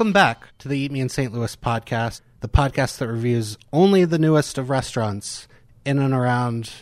[0.00, 1.30] Welcome back to the Eat Me in St.
[1.30, 5.46] Louis podcast, the podcast that reviews only the newest of restaurants
[5.84, 6.72] in and around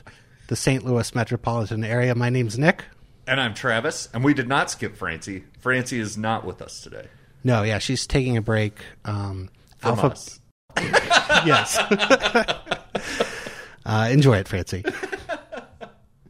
[0.46, 0.84] the St.
[0.84, 2.14] Louis metropolitan area.
[2.14, 2.84] My name's Nick.
[3.26, 5.42] And I'm Travis, and we did not skip Francie.
[5.58, 7.08] Francie is not with us today.
[7.42, 8.78] No, yeah, she's taking a break.
[9.04, 10.38] Um, From us.
[10.76, 11.76] yes.
[13.84, 14.84] uh, enjoy it, Francie.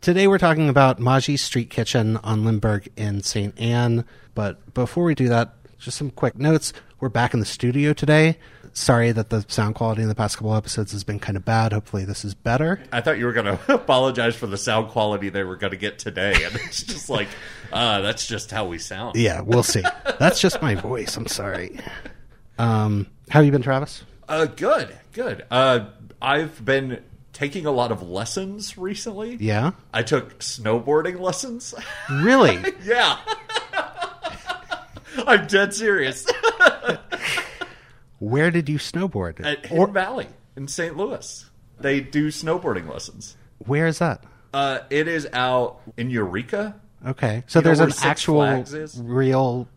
[0.01, 3.61] Today we're talking about Maji Street Kitchen on Lindbergh in St.
[3.61, 4.07] Ann.
[4.35, 6.73] But before we do that, just some quick notes.
[7.01, 8.39] We're back in the studio today.
[8.73, 11.73] Sorry that the sound quality in the past couple episodes has been kind of bad.
[11.73, 12.81] Hopefully this is better.
[12.93, 15.77] I thought you were going to apologize for the sound quality they were going to
[15.77, 16.45] get today.
[16.45, 17.29] And it's just like,
[17.73, 19.17] uh, that's just how we sound.
[19.17, 19.83] Yeah, we'll see.
[20.19, 21.17] That's just my voice.
[21.17, 21.79] I'm sorry.
[22.59, 24.05] Um, how have you been, Travis?
[24.29, 25.45] Uh, good, good.
[25.51, 25.87] Uh,
[26.21, 27.03] I've been
[27.33, 29.37] taking a lot of lessons recently.
[29.37, 29.73] Yeah?
[29.95, 31.75] I took snowboarding lessons.
[32.11, 32.59] Really?
[32.85, 33.19] yeah.
[35.27, 36.27] I'm dead serious.
[38.19, 39.45] Where did you snowboard?
[39.45, 40.97] At Hidden Valley in St.
[40.97, 41.49] Louis.
[41.81, 43.37] They do snowboarding lessons.
[43.59, 44.25] Where is that?
[44.53, 46.75] Uh, it is out in Eureka.
[47.07, 47.45] Okay.
[47.47, 48.65] So You there's an actual
[48.99, 49.69] real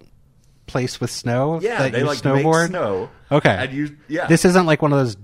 [0.65, 2.61] place with snow Yeah, that they you like snowboard?
[2.63, 3.09] make snow.
[3.31, 3.49] Okay.
[3.55, 4.25] and you yeah.
[4.27, 5.17] This isn't like one of those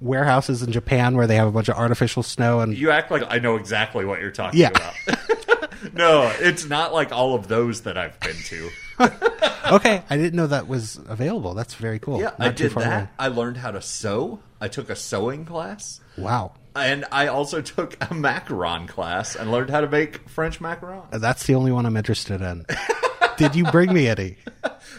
[0.00, 3.22] warehouses in Japan where they have a bunch of artificial snow and you act like
[3.28, 4.70] I know exactly what you're talking Yeah.
[4.70, 5.74] about.
[5.94, 8.70] no, it's not like all of those that I've been to.
[9.70, 11.54] Okay, I didn't know that was available.
[11.54, 12.18] That's very cool.
[12.18, 13.12] Yeah, Not I did that.
[13.18, 14.40] I learned how to sew.
[14.60, 16.00] I took a sewing class.
[16.18, 16.54] Wow.
[16.74, 21.10] And I also took a macaron class and learned how to make French macarons.
[21.12, 22.66] That's the only one I'm interested in.
[23.36, 24.36] Did you bring me any?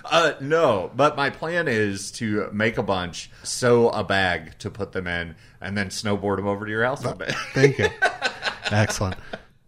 [0.06, 4.94] Uh, no, but my plan is to make a bunch, sew a bag to put
[4.94, 7.04] them in, and then snowboard them over to your house.
[7.54, 7.90] Thank you.
[8.72, 9.18] Excellent.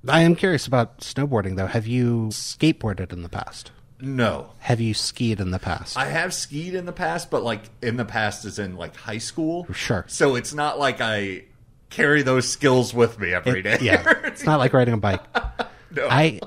[0.08, 1.68] I am curious about snowboarding though.
[1.68, 3.72] Have you skateboarded in the past?
[4.04, 4.50] No.
[4.60, 5.98] Have you skied in the past?
[5.98, 9.18] I have skied in the past, but like in the past is in like high
[9.18, 9.66] school.
[9.74, 10.06] Sure.
[10.08, 11.44] So it's not like I
[11.90, 13.78] carry those skills with me every day.
[13.82, 14.04] yeah.
[14.26, 15.22] It's not like riding a bike.
[15.96, 16.08] No.
[16.10, 16.40] I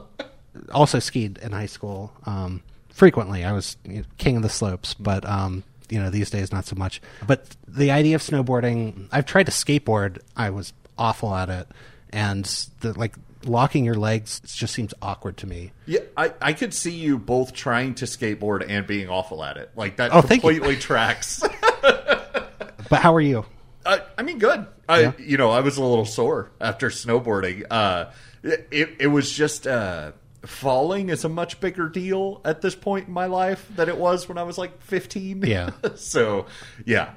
[0.73, 3.45] also skied in high school um, frequently.
[3.45, 6.65] I was you know, king of the slopes, but um, you know these days not
[6.65, 7.01] so much.
[7.25, 10.19] But the idea of snowboarding, I've tried to skateboard.
[10.37, 11.69] I was awful at it,
[12.11, 12.45] and
[12.81, 13.15] the like
[13.49, 15.73] locking your legs just seems awkward to me.
[15.87, 19.71] Yeah, I, I could see you both trying to skateboard and being awful at it.
[19.77, 21.43] Like that Oh, completely tracks.
[22.89, 23.45] But how are you?
[23.85, 24.67] Uh, I mean, good.
[24.89, 27.65] I, you know, I was a little sore after snowboarding.
[27.71, 28.07] Uh,
[28.43, 33.13] it, it, was just uh, falling is a much bigger deal at this point in
[33.13, 35.43] my life than it was when I was like 15.
[35.43, 35.71] Yeah.
[35.97, 36.47] so,
[36.85, 37.11] yeah.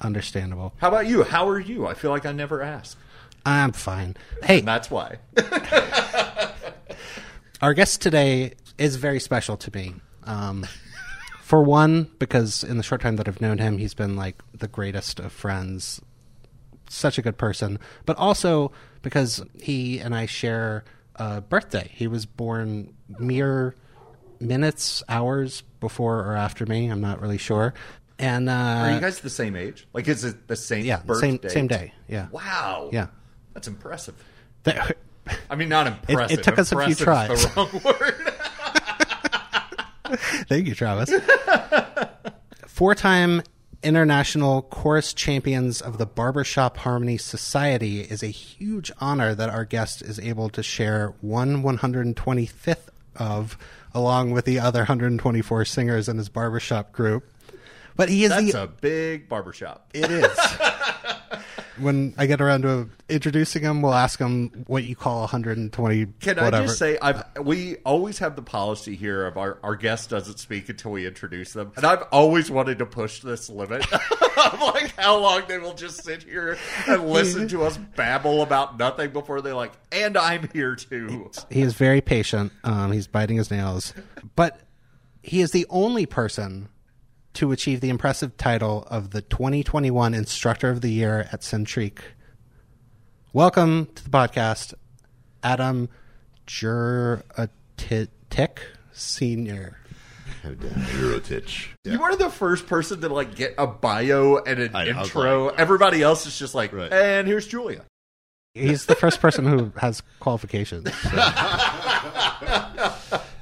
[0.00, 0.72] Understandable.
[0.78, 1.24] How about you?
[1.24, 1.86] How are you?
[1.86, 2.96] I feel like I never asked.
[3.44, 4.16] I'm fine.
[4.42, 5.18] Hey, And that's why.
[7.62, 9.94] our guest today is very special to me.
[10.24, 10.66] Um,
[11.42, 14.68] for one, because in the short time that I've known him, he's been like the
[14.68, 16.00] greatest of friends,
[16.88, 20.84] such a good person, but also because he and I share
[21.16, 21.90] a birthday.
[21.94, 23.74] He was born mere
[24.38, 26.88] minutes, hours before or after me.
[26.88, 27.74] I'm not really sure.
[28.18, 29.88] And uh, Are you guys the same age?
[29.92, 31.92] Like, is it the same yeah, birth same same day.
[32.06, 32.90] Yeah, Wow.
[32.92, 33.06] Yeah.
[33.60, 34.14] That's impressive.
[34.64, 34.78] Th-
[35.50, 36.38] I mean, not impressive.
[36.38, 37.44] It took us a few tries.
[37.44, 38.32] The wrong word.
[40.48, 41.12] Thank you, Travis.
[42.66, 43.42] Four time
[43.82, 50.00] international chorus champions of the Barbershop Harmony Society is a huge honor that our guest
[50.00, 53.58] is able to share one 125th of,
[53.92, 57.30] along with the other 124 singers in his barbershop group.
[57.94, 58.62] But he is That's the.
[58.62, 59.90] a big barbershop.
[59.92, 60.34] it is.
[61.80, 66.36] when I get around to introducing him, we'll ask him what you call 120 Can
[66.36, 66.56] whatever.
[66.56, 70.38] I just say, I've, we always have the policy here of our, our guest doesn't
[70.38, 71.72] speak until we introduce them.
[71.76, 76.04] And I've always wanted to push this limit of like how long they will just
[76.04, 80.76] sit here and listen to us babble about nothing before they're like, and I'm here
[80.76, 81.30] too.
[81.50, 82.52] He is very patient.
[82.64, 83.94] Um, he's biting his nails,
[84.36, 84.60] but
[85.22, 86.68] he is the only person
[87.34, 92.00] to achieve the impressive title of the 2021 Instructor of the Year at Centrique.
[93.32, 94.74] Welcome to the podcast,
[95.42, 95.88] Adam
[96.46, 97.20] Juratic
[98.92, 99.76] Senior.
[100.44, 101.66] Eurotich.
[101.84, 105.46] You are the first person to like get a bio and an I- I intro.
[105.46, 106.92] like- Everybody else is just like, Right.
[106.92, 107.82] and here's Julia.
[108.54, 110.88] He's the first person who has qualifications.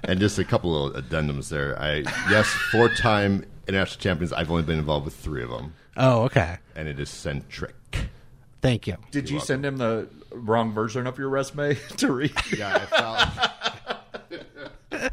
[0.05, 1.79] And just a couple of addendums there.
[1.79, 1.97] I
[2.31, 4.33] yes, four-time international champions.
[4.33, 6.57] I've only been involved with three of them, Oh, okay.
[6.75, 7.75] and it is centric.
[8.61, 8.97] Thank you.
[9.13, 12.33] Did you send him the wrong version of your resume to read?
[12.57, 12.87] Yeah, I
[14.91, 15.13] felt.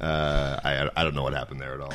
[0.00, 1.94] uh, I I don't know what happened there at all.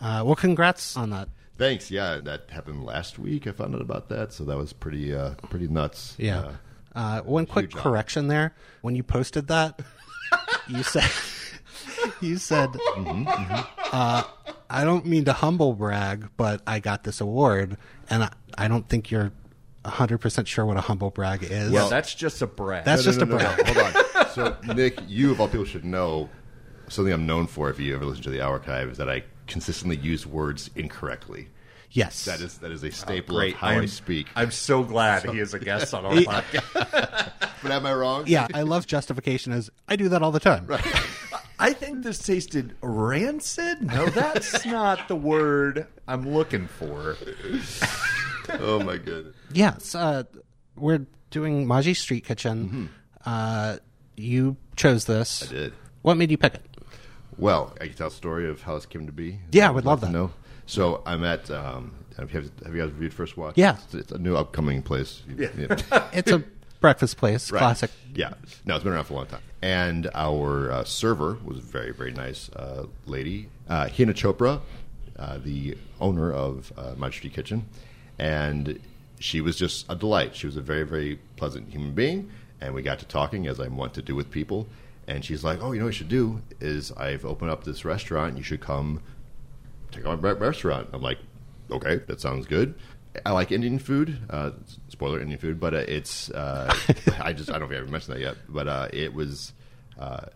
[0.00, 1.28] Uh, well, congrats on that.
[1.56, 1.90] Thanks.
[1.90, 3.46] Yeah, that happened last week.
[3.46, 6.14] I found out about that, so that was pretty uh, pretty nuts.
[6.18, 6.38] Yeah.
[6.40, 6.52] Uh,
[6.96, 7.82] Uh, one quick huge honor.
[7.82, 8.54] correction there.
[8.82, 9.80] When you posted that,
[10.68, 11.10] you said
[12.20, 14.22] you said uh,
[14.70, 17.76] I don't mean to humble brag, but I got this award,
[18.10, 19.32] and I, I don't think you're
[19.84, 21.70] hundred percent sure what a humble brag is.
[21.70, 22.84] Yeah, that's just a brag.
[22.84, 23.66] That's no, just no, a no, no, brag.
[23.66, 24.04] Hold on.
[24.34, 26.28] So, Nick, you of all people should know
[26.88, 27.70] something I'm known for.
[27.70, 31.50] If you ever listen to the archive, is that I consistently use words incorrectly.
[31.92, 32.24] yes.
[32.24, 33.54] That is that is a staple Great.
[33.54, 34.26] of how I I'm- speak.
[34.34, 37.30] I'm so glad he is a guest on our podcast.
[37.62, 38.24] but am I wrong?
[38.26, 40.66] yeah, I love justification as I do that all the time.
[41.58, 43.82] I think this tasted rancid.
[43.82, 47.16] No, that's not the word I'm looking for.
[48.58, 49.36] Oh my goodness.
[49.52, 50.24] Yes, uh,
[50.76, 52.90] we're doing Maji Street Kitchen.
[53.24, 53.78] Uh,
[54.16, 55.48] you chose this.
[55.48, 55.72] I did.
[56.02, 56.62] What made you pick it?
[57.38, 59.38] Well, I can tell a story of how this came to be.
[59.50, 60.12] Yeah, I would love to that.
[60.12, 60.30] know.
[60.66, 61.50] So I'm at.
[61.50, 63.54] Um, have, you, have you guys reviewed First Watch?
[63.56, 63.76] Yeah.
[63.86, 65.22] it's, it's a new upcoming place.
[65.36, 65.48] Yeah.
[66.12, 66.44] It's a
[66.84, 67.60] breakfast place, Right.
[67.60, 67.90] classic.
[68.14, 68.34] Yeah.
[68.66, 69.40] No, it's been around for a long time.
[69.62, 74.60] And our uh, server was a very, very nice uh, lady, uh, Hina Chopra,
[75.18, 77.66] uh, the owner of uh, Street Kitchen.
[78.18, 78.78] And
[79.18, 80.36] she was just a delight.
[80.36, 82.30] She was a very, very pleasant human being.
[82.60, 84.66] And we got to talking, as I want to do with people.
[85.08, 87.84] And she's like, "Oh, you know what you should do is I've opened up this
[87.84, 88.36] restaurant.
[88.36, 89.00] You should come
[89.90, 91.18] take on my restaurant." I'm like,
[91.70, 92.74] "Okay, that sounds good."
[93.24, 94.18] I like Indian food.
[94.30, 94.50] Uh,
[94.88, 96.74] spoiler: Indian food, but uh, it's uh,
[97.20, 99.52] I just I don't know if I ever mentioned that yet, but uh, it was.
[99.98, 100.26] Uh,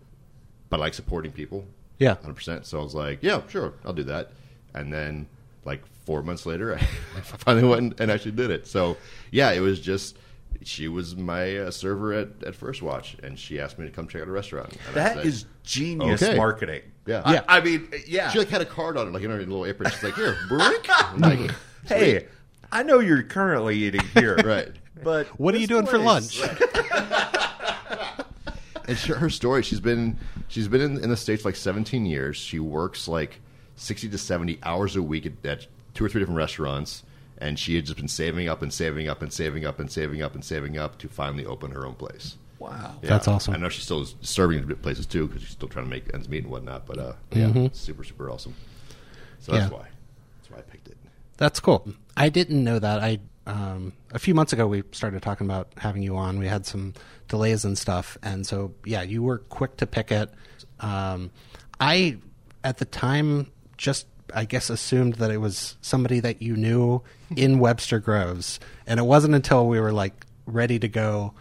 [0.69, 1.65] but I like supporting people.
[1.97, 2.15] Yeah.
[2.15, 2.65] hundred percent.
[2.65, 4.31] So I was like, "Yeah, sure, I'll do that."
[4.73, 5.27] And then,
[5.65, 6.75] like four months later,
[7.17, 8.67] I finally went and actually did it.
[8.67, 8.97] So
[9.31, 10.17] yeah, it was just.
[10.63, 14.07] She was my uh, server at, at First Watch, and she asked me to come
[14.07, 14.71] check out a restaurant.
[14.71, 16.35] And I That said- is genius Okay.
[16.35, 16.81] marketing.
[17.05, 17.21] Yeah.
[17.23, 17.43] I, Yeah.
[17.47, 18.29] I mean, yeah.
[18.31, 19.89] She like had a card on it, like in her little apron.
[19.91, 21.51] She's like, "Here, brink." I'm like,
[21.85, 22.25] hey,
[22.71, 24.69] I know you're currently eating here, Right.
[25.03, 26.41] But What are you this doing for lunch?
[28.87, 29.63] and she, her story.
[29.63, 30.17] She's been
[30.47, 32.37] she's been in, in the states for like 17 years.
[32.37, 33.39] She works like
[33.75, 37.03] 60 to 70 hours a week at, at two or three different restaurants,
[37.37, 40.21] and she had just been saving up and saving up and saving up and saving
[40.21, 42.35] up and saving up to finally open her own place.
[42.57, 42.95] Wow.
[43.01, 43.09] Yeah.
[43.09, 43.53] That's awesome.
[43.53, 46.27] I know she's still serving in places too because she's still trying to make ends
[46.27, 46.85] meet and whatnot.
[46.85, 48.53] But uh, yeah, super super awesome.
[49.39, 49.77] So that's Yeah.
[49.77, 49.87] why
[50.41, 50.97] that's why I picked it.
[51.39, 51.87] That's cool.
[52.17, 52.99] I didn't know that.
[53.01, 56.37] I um, a few months ago we started talking about having you on.
[56.37, 56.93] We had some
[57.29, 60.29] delays and stuff, and so yeah, you were quick to pick it.
[60.81, 61.31] Um,
[61.79, 62.17] I
[62.63, 64.05] at the time just
[64.35, 67.01] I guess assumed that it was somebody that you knew
[67.35, 71.33] in Webster Groves, and it wasn't until we were like ready to go.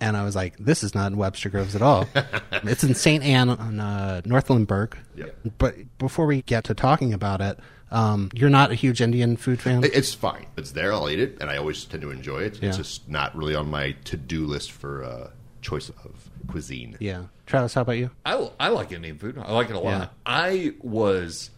[0.00, 2.06] And I was like, "This is not in Webster Groves at all.
[2.52, 3.24] it's in St.
[3.24, 5.36] Ann on uh, North Lindbergh." Yep.
[5.58, 7.58] But before we get to talking about it,
[7.94, 9.82] um, you're not a huge Indian food fan.
[9.84, 10.46] It's fine.
[10.56, 10.92] It's there.
[10.92, 12.60] I'll eat it, and I always tend to enjoy it.
[12.60, 12.68] Yeah.
[12.68, 15.30] It's just not really on my to do list for uh,
[15.62, 16.96] choice of cuisine.
[17.00, 18.10] yeah, Travis, how about you?
[18.26, 19.38] I, I like Indian food.
[19.38, 19.90] I like it a lot.
[20.00, 20.08] Yeah.
[20.26, 21.50] I was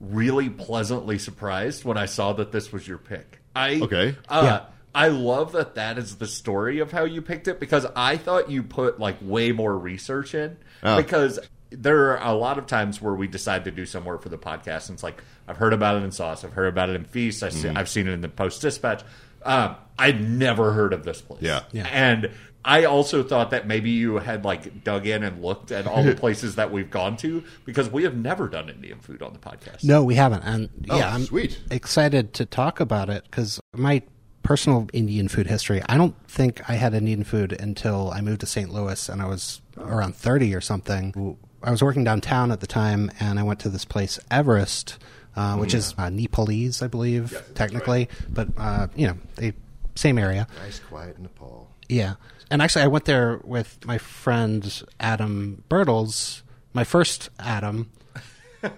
[0.00, 3.40] really pleasantly surprised when I saw that this was your pick.
[3.54, 4.16] I Okay.
[4.28, 4.60] Uh, Yeah.
[4.96, 8.48] I love that that is the story of how you picked it because I thought
[8.48, 10.96] you put like way more research in Oh.
[10.96, 11.40] because
[11.70, 14.38] there are a lot of times where we decide to do some work for the
[14.38, 17.04] podcast and it's like I've heard about it in Sauce, I've heard about it in
[17.04, 17.76] Feast, I mm-hmm.
[17.76, 19.02] I've seen it in the Post Dispatch.
[19.42, 21.42] Um, I'd never heard of this place.
[21.42, 21.64] Yeah.
[21.72, 21.86] Yeah.
[21.90, 22.30] And
[22.64, 26.14] I also thought that maybe you had like dug in and looked at all the
[26.16, 29.84] places that we've gone to because we have never done Indian food on the podcast.
[29.84, 31.60] No, we haven't, and Oh, yeah, I'm sweet.
[31.70, 34.02] excited to talk about it because my
[34.44, 35.82] personal Indian food history.
[35.88, 38.70] I don't think I had Indian food until I moved to St.
[38.70, 41.36] Louis, and I was around thirty or something.
[41.64, 44.98] I was working downtown at the time, and I went to this place, Everest,
[45.34, 49.54] uh, which is uh, Nepalese, I believe, Yes, technically, but uh, you know, they
[49.94, 50.46] same area.
[50.62, 51.70] Nice, quiet Nepal.
[51.88, 52.14] Yeah.
[52.50, 56.42] And actually, I went there with my friend Adam Bertles,
[56.72, 57.90] my first Adam.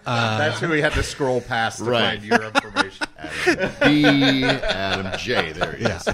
[0.05, 2.19] That's who we had to scroll past to Right.
[2.21, 3.07] find your information.
[3.83, 4.45] B.
[4.45, 5.53] Adam J.
[5.53, 6.09] There he is.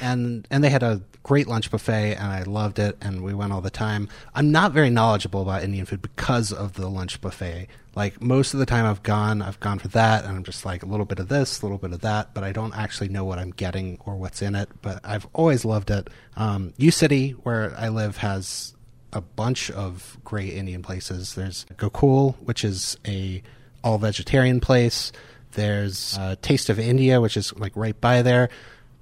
[0.00, 3.52] and and they had a great lunch buffet and I loved it and we went
[3.52, 4.08] all the time.
[4.34, 7.68] I'm not very knowledgeable about Indian food because of the lunch buffet.
[7.94, 10.82] Like most of the time I've gone, I've gone for that and I'm just like
[10.82, 13.24] a little bit of this, a little bit of that, but I don't actually know
[13.24, 14.68] what I'm getting or what's in it.
[14.80, 16.08] But I've always loved it.
[16.36, 18.74] Um, U City, where I live, has
[19.12, 21.34] a bunch of great Indian places.
[21.34, 23.42] There's Gokul, which is a
[23.84, 25.12] all vegetarian place.
[25.52, 28.48] There's uh, Taste of India, which is like right by there.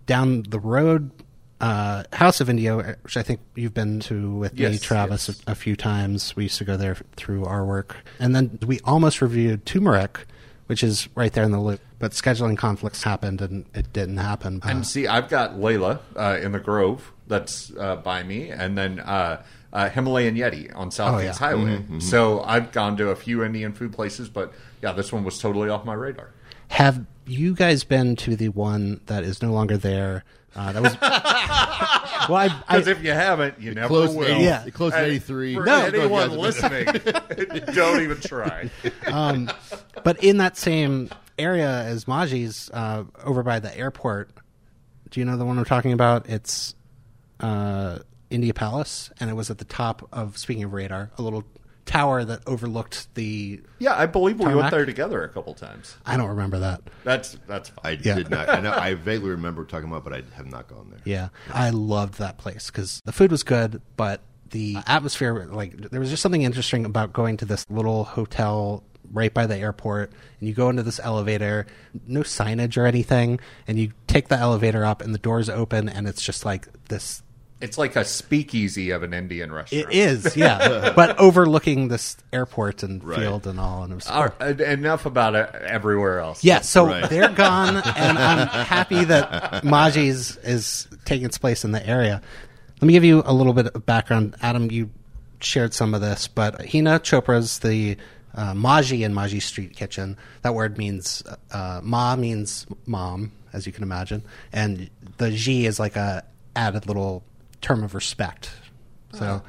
[0.07, 1.11] Down the road,
[1.61, 5.43] uh, House of India, which I think you've been to with me, Travis, yes.
[5.47, 6.35] a, a few times.
[6.35, 10.27] We used to go there through our work, and then we almost reviewed Turmeric,
[10.67, 11.81] which is right there in the loop.
[12.01, 14.61] But scheduling conflicts happened, and it didn't happen.
[14.65, 18.77] Uh, And see, I've got Layla uh, in the Grove that's uh, by me, and
[18.77, 18.99] then
[19.73, 21.25] uh, Himalayan Yeti on South Oh, yeah.
[21.27, 21.85] Kings Highway.
[22.01, 25.69] So I've gone to a few Indian food places, but yeah, this one was totally
[25.69, 26.31] off my radar.
[26.69, 30.25] have you guys been to the one that is no longer there?
[30.57, 30.97] Uh, that was
[32.29, 34.27] well, Because if you haven't, you never Closed will.
[34.27, 34.65] in 80, Yeah.
[34.67, 35.55] it closed in 83.
[35.55, 35.85] For No.
[35.85, 36.85] anyone listening,
[37.75, 38.69] don't even try.
[39.07, 39.49] um,
[40.03, 41.09] but in that same
[41.39, 44.31] area as Maji's, uh, over by the airport.
[45.11, 46.29] Do you know the one I'm talking about?
[46.29, 46.75] It's
[47.41, 47.99] uh,
[48.31, 50.39] India Palace, and it was at the top of.
[50.39, 51.45] Speaking of radar, a little
[51.87, 53.61] tower that overlooked the.
[53.79, 54.61] Yeah, I believe we Tarmac?
[54.61, 55.97] went there together a couple times.
[56.07, 56.83] I don't remember that.
[57.05, 57.81] That's that's fine.
[57.85, 58.15] I Yeah.
[58.15, 58.49] did not.
[58.49, 58.73] I know.
[58.73, 61.01] I vaguely remember talking about, but I have not gone there.
[61.05, 64.21] Yeah, I loved that place because the food was good, but
[64.51, 68.83] the atmosphere, like, there was just something interesting about going to this little hotel
[69.13, 71.67] right by the airport, and you go into this elevator,
[72.07, 76.07] no signage or anything, and you take the elevator up, and the doors open, and
[76.09, 77.23] it's just like this.
[77.61, 79.89] It's like a speakeasy of an Indian restaurant.
[79.93, 83.19] It is, yeah, but overlooking this airport and Right.
[83.19, 84.07] field and all, and it was.
[84.09, 86.43] All right, enough about it everywhere else.
[86.43, 87.09] Yeah, so Right.
[87.11, 92.23] they're gone, and I'm happy that Maji's is taking its place in the area.
[92.81, 94.37] Let me give you a little bit of background.
[94.41, 94.89] Adam, you
[95.41, 97.97] shared some of this, but Hina Chopra's the
[98.35, 100.17] uh, Maji in Maji Street Kitchen.
[100.43, 104.89] That word means uh, Ma means mom, as you can imagine, and
[105.19, 106.25] the Ji is like a
[106.57, 107.23] added little
[107.61, 108.51] term of respect.
[109.13, 109.43] So,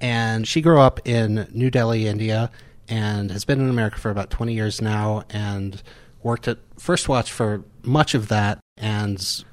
[0.00, 2.50] and she grew up in New Delhi, India,
[2.88, 5.82] and has been in America for about 20 years now, and
[6.22, 9.44] worked at First Watch for much of that, and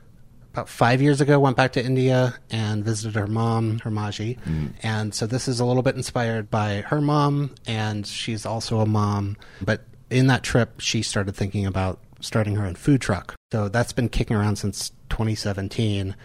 [0.53, 4.73] about five years ago went back to India and visited her mom, her Maji, mm.
[4.83, 8.85] and so this is a little bit inspired by her mom, and she's also a
[8.85, 13.35] mom, but in that trip she started thinking about starting her own food truck.
[13.51, 16.15] So that's been kicking around since 2017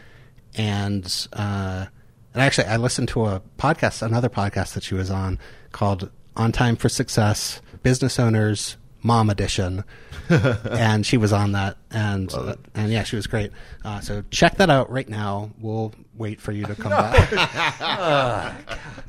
[0.57, 1.87] and uh,
[2.35, 5.39] and actually I listened to a podcast, another podcast that she was on
[5.73, 9.85] called "On Time for Success: Business Owners Mom Edition,"
[10.29, 13.53] and she was on that, and uh, and yeah, she was great.
[13.85, 15.51] Uh, so check that out right now.
[15.61, 17.31] We'll wait for you to come back.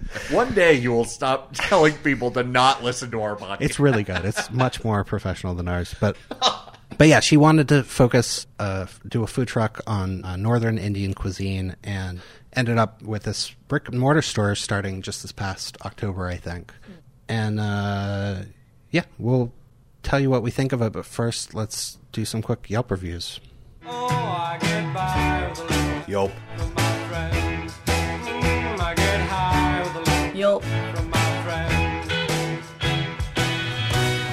[0.31, 3.61] One day you will stop telling people to not listen to our podcast.
[3.61, 4.23] It's really good.
[4.25, 6.17] It's much more professional than ours, but.
[6.97, 11.13] But yeah, she wanted to focus, uh, do a food truck on uh, northern Indian
[11.13, 12.21] cuisine, and
[12.53, 16.73] ended up with this brick and mortar store starting just this past October, I think.
[17.29, 18.41] And uh,
[18.89, 19.53] yeah, we'll
[20.01, 20.93] tell you what we think of it.
[20.93, 23.39] But first, let's do some quick Yelp reviews.
[23.85, 26.31] Oh, I get by with a little Yelp.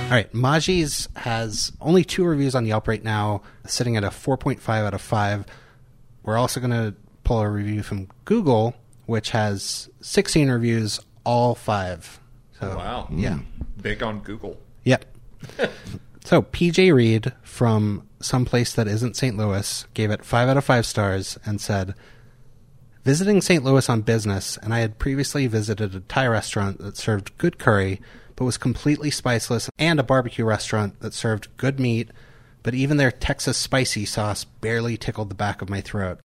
[0.05, 4.69] All right, Maji's has only two reviews on Yelp right now, sitting at a 4.5
[4.69, 5.47] out of 5.
[6.23, 6.95] We're also going to
[7.25, 8.75] pull a review from Google,
[9.07, 12.21] which has 16 reviews, all five.
[12.61, 13.09] So, Wow.
[13.11, 13.39] Yeah.
[13.39, 13.63] Hmm.
[13.81, 14.59] Big on Google.
[14.85, 15.05] Yep.
[16.25, 19.37] so, PJ Reed from someplace that isn't St.
[19.37, 21.95] Louis gave it 5 out of 5 stars and said,
[23.05, 23.65] Visiting St.
[23.65, 28.01] Louis on business, and I had previously visited a Thai restaurant that served good curry,
[28.37, 32.11] but was completely spiceless, and a barbecue restaurant that served good meat,
[32.63, 36.21] but even their Texas spicy sauce barely tickled the back of my throat.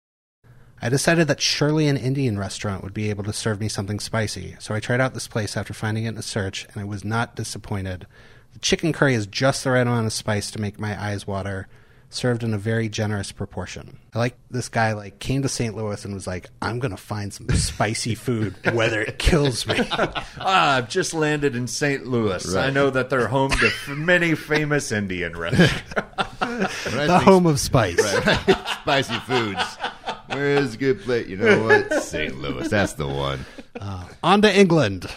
[0.82, 4.56] I decided that surely an Indian restaurant would be able to serve me something spicy,
[4.60, 7.04] so I tried out this place after finding it in a search, and I was
[7.04, 8.08] not disappointed.
[8.54, 11.68] The chicken curry is just the right amount of spice to make my eyes water,
[12.10, 13.98] served in a very generous proportion.
[14.14, 15.76] I like this guy like came to St.
[15.76, 19.80] Louis and was like, "I'm gonna find some spicy food, whether it kills me."
[20.42, 22.08] Ah, I've just landed in St.
[22.08, 22.56] Louis.
[22.56, 25.84] I know that they're home to f- many famous Indian restaurants.
[26.40, 28.00] The home of spice.
[28.82, 29.62] spicy foods.
[30.28, 31.28] Where is a good plate?
[31.28, 32.02] You know what?
[32.04, 32.40] St.
[32.40, 32.70] Louis.
[32.70, 33.46] That's the one.
[34.24, 35.08] On to England.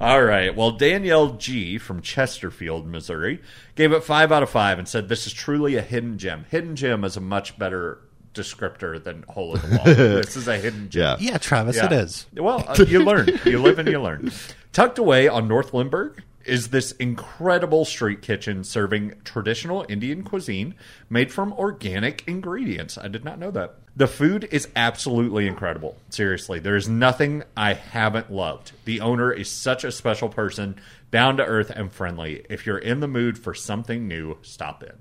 [0.00, 0.54] All right.
[0.54, 3.40] Well, Danielle G from Chesterfield, Missouri,
[3.74, 6.44] gave it five out of five and said this is truly a hidden gem.
[6.50, 7.98] Hidden gem is a much better
[8.34, 9.84] descriptor than hole in the wall.
[9.94, 11.18] this is a hidden gem.
[11.20, 11.32] Yeah.
[11.32, 11.86] Yeah, Travis, Yeah.
[11.86, 12.26] it is.
[12.34, 13.28] Well, uh, you learn.
[13.44, 14.30] You live and you learn.
[14.72, 20.74] Tucked away on North Lindbergh is this incredible street kitchen serving traditional Indian cuisine
[21.10, 22.98] made from organic ingredients.
[22.98, 23.76] I did not know that.
[23.94, 25.96] The food is absolutely incredible.
[26.08, 28.72] Seriously, there is nothing I haven't loved.
[28.84, 30.76] The owner is such a special person,
[31.10, 32.44] down to earth and friendly.
[32.48, 34.94] If you're in the mood for something new, stop in.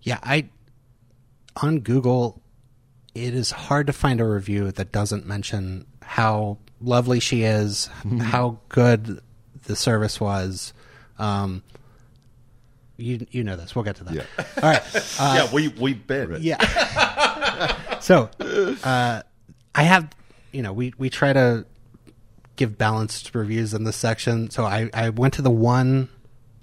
[0.00, 0.48] Yeah, I
[1.62, 2.40] on Google
[3.14, 8.18] it is hard to find a review that doesn't mention how lovely she is, mm-hmm.
[8.18, 9.20] how good
[9.64, 10.72] the service was.
[11.18, 11.62] Um,
[12.96, 13.74] you you know this.
[13.74, 14.14] We'll get to that.
[14.14, 14.24] Yeah.
[14.62, 14.82] All right.
[15.20, 16.38] Uh, yeah, we we've been.
[16.40, 17.98] Yeah.
[18.00, 18.30] so,
[18.84, 19.22] uh,
[19.74, 20.08] I have,
[20.52, 21.64] you know, we we try to
[22.56, 24.50] give balanced reviews in this section.
[24.50, 26.08] So I I went to the one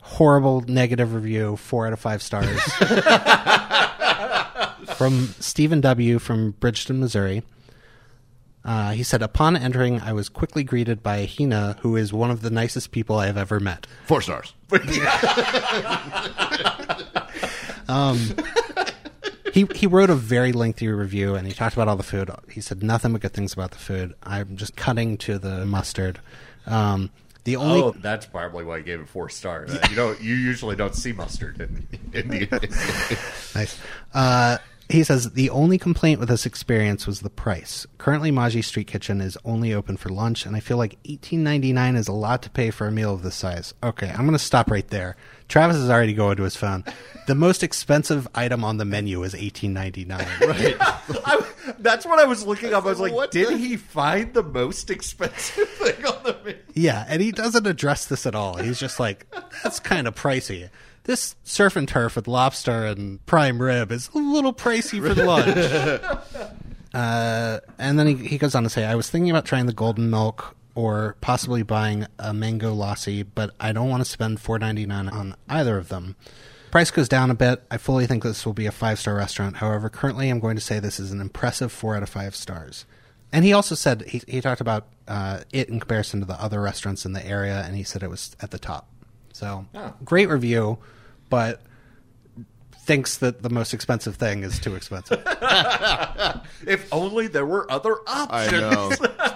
[0.02, 2.62] horrible negative review, four out of five stars,
[4.96, 6.20] from Stephen W.
[6.20, 7.44] from Bridgeton, Missouri.
[8.65, 12.41] Uh, he said, Upon entering, I was quickly greeted by Hina, who is one of
[12.41, 13.86] the nicest people I have ever met.
[14.05, 14.53] Four stars.
[19.53, 22.31] he he wrote a very lengthy review and he talked about all the food.
[22.50, 24.15] He said nothing but good things about the food.
[24.24, 26.19] I'm just cutting to the mustard.
[26.65, 27.12] Um,
[27.43, 29.77] the only Oh, that's probably why I gave it four stars.
[29.89, 32.48] You know, you usually don't see mustard in India.
[33.55, 33.79] nice.
[34.13, 34.57] Uh,
[34.89, 37.88] he says the only complaint with this experience was the price.
[37.98, 41.74] Currently, Maji Street Kitchen is only open for lunch, and I feel like eighteen ninety
[41.74, 43.74] nine is a lot to pay for a meal of this size.
[43.84, 45.15] Okay, I'm going to stop right there.
[45.48, 46.84] Travis is already going to his phone.
[47.27, 50.27] The most expensive item on the menu is eighteen ninety nine.
[50.42, 50.75] Right.
[50.80, 51.44] I,
[51.80, 52.86] that's what I was looking up.
[52.86, 56.60] I was like, What did the- he find the most expensive thing on the menu?
[56.74, 58.58] Yeah, and he doesn't address this at all.
[58.58, 59.25] He's just like,
[59.63, 60.70] that's kind of pricey.
[61.06, 65.58] This surf and turf with lobster and prime rib is a little pricey for lunch.
[66.94, 69.74] uh, and then he, he goes on to say, I was thinking about trying the
[69.74, 74.60] golden milk or possibly buying a mango lassi, but I don't want to spend four
[74.60, 76.16] ninety nine on either of them.
[76.72, 77.64] Price goes down a bit.
[77.72, 79.58] I fully think this will be a five star restaurant.
[79.58, 82.86] However, currently I'm going to say this is an impressive four out of five stars.
[83.32, 86.62] And he also said he, he talked about uh, it in comparison to the other
[86.62, 88.88] restaurants in the area, and he said it was at the top.
[89.36, 89.94] So Oh.
[90.06, 90.77] great review,
[91.30, 91.60] but
[92.84, 95.22] thinks that the most expensive thing is too expensive.
[96.65, 98.62] If only there were other I options.
[98.62, 98.91] know.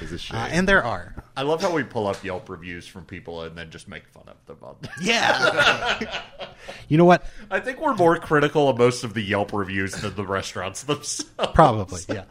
[0.00, 1.14] It's a uh, and there are.
[1.34, 4.24] I love how we pull up Yelp reviews from people and then just make fun
[4.26, 4.58] of them.
[4.62, 6.18] on- Yeah.
[6.88, 7.24] you know what?
[7.50, 11.24] I think we're more critical of most of the Yelp reviews than the restaurants themselves.
[11.54, 12.24] Probably, yeah.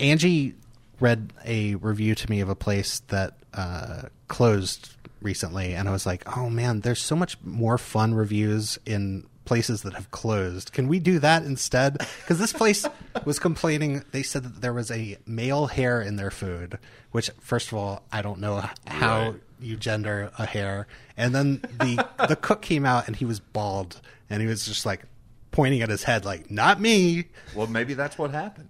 [0.00, 0.54] Angie
[1.00, 4.90] read a review to me of a place that uh, closed
[5.22, 9.82] recently, and I was like, "Oh man, there's so much more fun reviews in places
[9.82, 10.72] that have closed.
[10.72, 12.86] Can we do that instead?" Because this place
[13.24, 14.04] was complaining.
[14.12, 16.78] They said that there was a male hair in their food,
[17.10, 19.40] which, first of all, I don't know how Right.
[19.60, 20.86] you gender a hair.
[21.16, 24.84] And then the the cook came out, and he was bald, and he was just
[24.86, 25.02] like
[25.50, 28.68] pointing at his head, like, "Not me." Well, maybe that's what happened.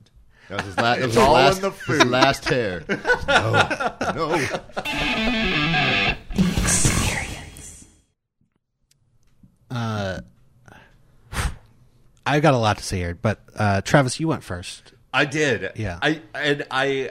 [0.49, 2.07] That was his, la- that was It's his all last, in the his food.
[2.09, 2.85] last hair.
[3.29, 4.49] No, no.
[6.63, 7.87] Experience.
[9.71, 10.21] Uh,
[12.27, 14.93] I got a lot to say here, but uh, Travis, you went first.
[15.13, 15.73] I did.
[15.77, 15.99] Yeah.
[16.03, 17.11] I and I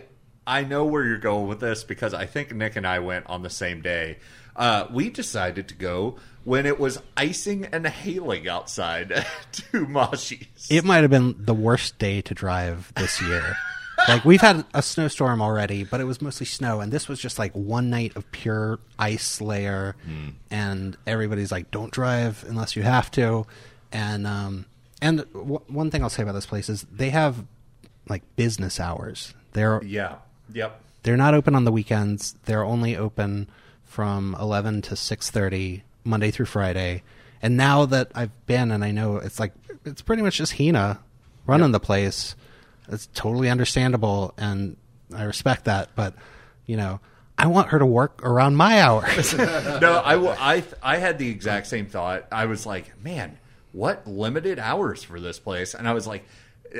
[0.52, 3.42] I know where you're going with this because I think Nick and I went on
[3.42, 4.18] the same day.
[4.54, 10.68] Uh, we decided to go when it was icing and hailing outside to Maji's.
[10.70, 13.56] It might have been the worst day to drive this year.
[14.10, 17.40] like we've had a snowstorm already, but it was mostly snow, and this was just
[17.40, 19.96] like one night of pure ice layer.
[20.50, 23.46] And everybody's like, "Don't drive unless you have to."
[23.94, 24.66] And um,
[25.02, 27.46] and w- one thing I'll say about this place is they have
[28.10, 29.34] like business hours.
[29.54, 30.18] They're yeah.
[30.54, 30.82] Yep.
[31.04, 32.36] They're not open on the weekends.
[32.46, 33.48] They're only open
[33.86, 37.04] from 11 to 6:30 Monday through Friday.
[37.42, 41.00] And now that I've been and I know it's like it's pretty much just Hina
[41.46, 42.36] running the place.
[42.88, 44.78] It's totally understandable and
[45.14, 46.14] I respect that, but
[46.66, 47.00] you know,
[47.38, 49.34] I want her to work around my hours.
[49.38, 52.28] no, I I had the exact same thought.
[52.32, 53.40] I was like, man,
[53.72, 55.74] what limited hours for this place?
[55.74, 56.24] And I was like,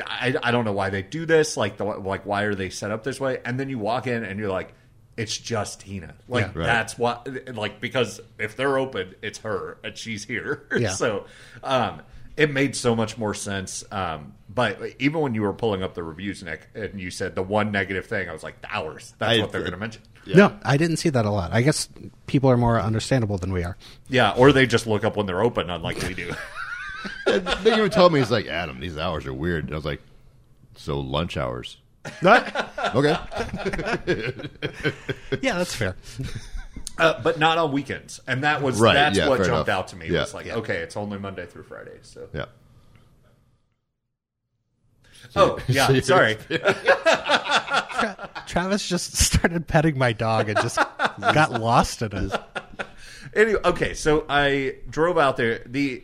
[0.06, 1.58] I, I don't know why they do this.
[1.58, 3.40] Like, the, like why are they set up this way?
[3.46, 4.74] And then you walk in and you're like,
[5.18, 6.16] it's just Hina.
[6.28, 6.52] Like Yeah.
[6.60, 6.66] Right.
[6.66, 7.28] that's what.
[7.56, 10.64] Like because if they're open, it's her and she's here.
[10.78, 10.92] Yeah.
[10.92, 11.26] so,
[11.64, 12.02] um,
[12.38, 13.84] it made so much more sense.
[13.92, 17.44] Um, but even when you were pulling up the reviews, Nick, and you said the
[17.44, 19.14] one negative thing, I was like, the hours.
[19.20, 20.02] That's I- what they're going to mention.
[20.26, 20.36] Yeah.
[20.38, 21.52] No, I didn't see that a lot.
[21.52, 21.90] I guess
[22.28, 23.76] people are more understandable than we are.
[24.08, 26.34] Yeah, or they just look up when they're open, unlike we do.
[27.26, 29.66] They even told me, he's like, Adam, these hours are weird.
[29.66, 30.02] And I was like,
[30.76, 31.78] so lunch hours.
[32.24, 32.30] Okay.
[35.42, 35.96] yeah, that's fair.
[36.98, 39.80] Uh, but not on weekends, and that was Right, that's yeah, what fair jumped enough.
[39.80, 40.08] out to me.
[40.10, 40.22] Yeah.
[40.22, 42.00] Was like, okay, it's only Monday through Friday.
[42.02, 42.46] So, Yeah.
[45.36, 46.38] oh yeah, sorry.
[48.48, 50.78] Travis just started petting my dog and just
[51.20, 52.42] got lost in it.
[53.36, 55.62] anyway, okay, so I drove out there.
[55.66, 56.04] the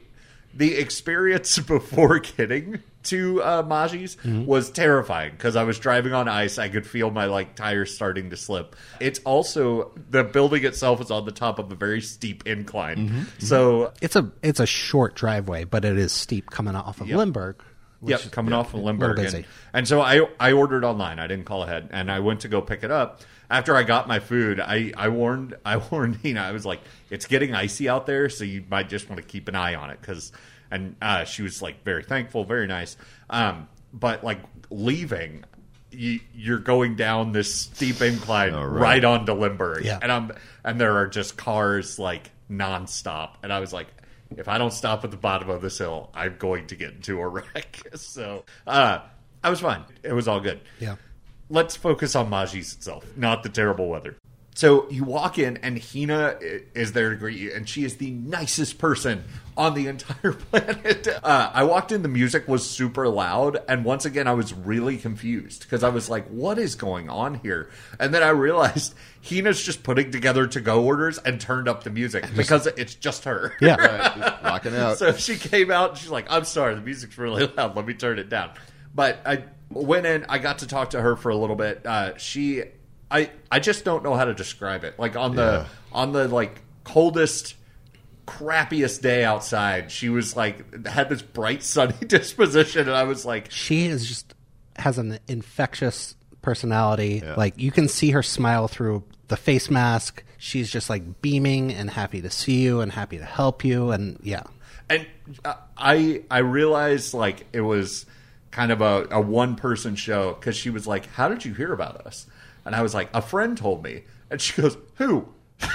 [0.57, 4.45] the experience before getting to uh, Maji's mm-hmm.
[4.45, 6.57] was terrifying because I was driving on ice.
[6.57, 8.75] I could feel my like tires starting to slip.
[8.99, 13.17] It's also the building itself is on the top of a very steep incline, mm-hmm.
[13.19, 13.45] Mm-hmm.
[13.45, 17.61] so It's a it's a short driveway, but it is steep coming off of Lindbergh.
[17.99, 19.19] which Yep, is- coming off of Lindbergh.
[19.19, 21.19] And, and so I I ordered online.
[21.19, 23.21] I didn't call ahead, and I went to go pick it up.
[23.49, 26.41] After I got my food, I, I warned I warned Hina.
[26.41, 29.47] I was like, "It's getting icy out there, so you might just want to keep
[29.47, 30.31] an eye on it." Because
[30.69, 32.97] and uh, she was like very thankful, very nice.
[33.29, 35.45] Um, but like leaving,
[35.91, 38.81] you, you're going down this steep incline Oh, right.
[38.81, 39.03] right.
[39.05, 39.99] onto Lindbergh, Yeah.
[40.01, 40.31] and I'm
[40.65, 43.87] and there are just cars like nonstop, and I was like,
[44.35, 47.19] if I don't stop at the bottom of this hill, I'm going to get into
[47.21, 47.81] a wreck.
[47.95, 48.99] So uh,
[49.41, 49.83] I was fine.
[50.03, 50.59] It was all good.
[50.81, 50.97] Yeah.
[51.49, 54.17] Let's focus on Majis itself, not the terrible weather.
[54.57, 56.39] So you walk in, and Hina
[56.73, 59.23] is there to greet you, and she is the nicest person
[59.55, 61.07] on the entire planet.
[61.07, 64.97] Uh, I walked in, the music was super loud, and once again, I was really
[64.97, 69.61] confused because I was like, "What is going on here?" And then I realized Hina's
[69.63, 73.53] just putting together to-go orders and turned up the music because it's just her.
[73.61, 73.75] Yeah.
[73.77, 74.97] Right, just rocking out.
[74.97, 77.75] So she came out and she's like, I'm sorry, the music's really loud.
[77.75, 78.49] Let me turn it down.
[78.95, 81.85] But I went in, I got to talk to her for a little bit.
[81.85, 82.63] Uh, she,
[83.11, 84.97] I, I just don't know how to describe it.
[84.99, 85.65] Like on the, Yeah.
[85.91, 87.55] on the like coldest,
[88.25, 92.81] crappiest day outside, she was like, had this bright, sunny disposition.
[92.87, 94.33] And I was like, she is just
[94.77, 97.21] has an infectious personality.
[97.23, 97.35] Yeah.
[97.35, 100.23] Like you can see her smile through the face mask.
[100.37, 103.91] She's just like beaming and happy to see you and happy to help you.
[103.91, 104.43] And yeah,
[104.89, 105.07] and
[105.43, 108.05] uh, I I realized like it was
[108.57, 111.71] kind of a, a one person show because she was like, "How did you hear
[111.71, 112.25] about us?"
[112.65, 115.27] And I was like, "A friend told me." And she goes, "Who?"
[115.61, 115.69] and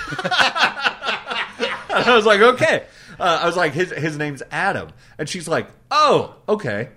[1.91, 2.85] I was like, "Okay."
[3.21, 6.89] Uh, I was like, "His his name's Adam," and she's like, "Oh, okay."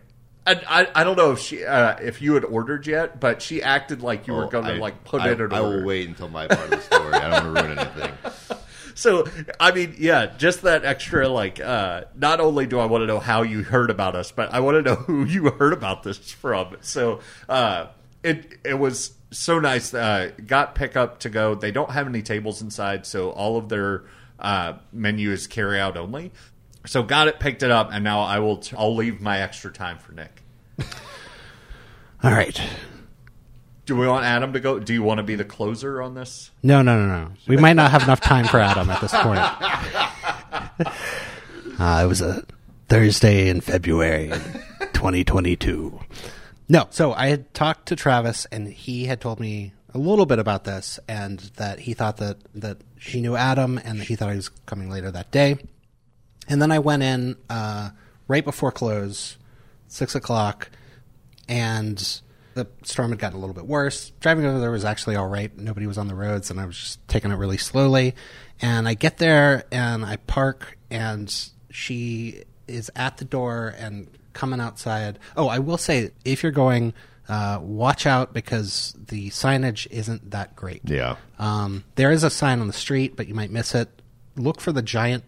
[0.48, 3.62] And I, I don't know if she uh, if you had ordered yet, but she
[3.63, 5.78] acted like you were Oh, going to like put I, in an I order.
[5.80, 7.13] will wait until my part of the story.
[7.13, 8.58] I don't want to ruin anything.
[8.95, 9.27] So,
[9.60, 13.19] I mean, yeah, just that extra, like, uh, not only do I want to know
[13.19, 16.31] how you heard about us, but I want to know who you heard about this
[16.31, 16.77] from.
[16.79, 17.88] So, uh,
[18.23, 19.93] it, it was so nice.
[19.93, 21.55] Uh, got pickup to go.
[21.55, 24.05] They don't have any tables inside, so all of their,
[24.39, 26.31] uh, menu is carry out only.
[26.86, 29.71] So got it, picked it up, and now I will, t- I'll leave my extra
[29.71, 30.41] time for Nick.
[32.23, 32.60] all right.
[33.86, 34.80] Do we want Adam to go?
[34.80, 36.50] Do you want to be the closer on this?
[36.63, 37.32] No, no, no, no.
[37.48, 39.41] We might not have enough time for Adam at this point.
[41.78, 42.41] Uh, it was a
[42.88, 44.30] Thursday in February
[44.93, 46.00] 2022.
[46.69, 50.39] No, so I had talked to Travis, and he had told me a little bit
[50.39, 54.30] about this, and that he thought that that she knew Adam, and that he thought
[54.30, 55.58] he was coming later that day.
[56.48, 57.89] And then I went in uh,
[58.30, 59.38] right before close,
[59.89, 60.69] six o'clock,
[61.50, 62.21] and
[62.56, 64.12] the storm had gotten a little bit worse.
[64.22, 65.56] Driving over there was actually all right.
[65.58, 68.15] Nobody was on the roads, and I was just taking it really slowly.
[68.62, 71.34] And I get there and I park, and
[71.70, 75.20] she is at the door and coming outside.
[75.36, 76.94] Oh, I will say, if you're going,
[77.28, 80.82] uh, watch out because the signage isn't that great.
[80.86, 81.18] Yeah.
[81.38, 83.89] Um, there is a sign on the street, but you might miss it.
[84.38, 85.26] Look for the giant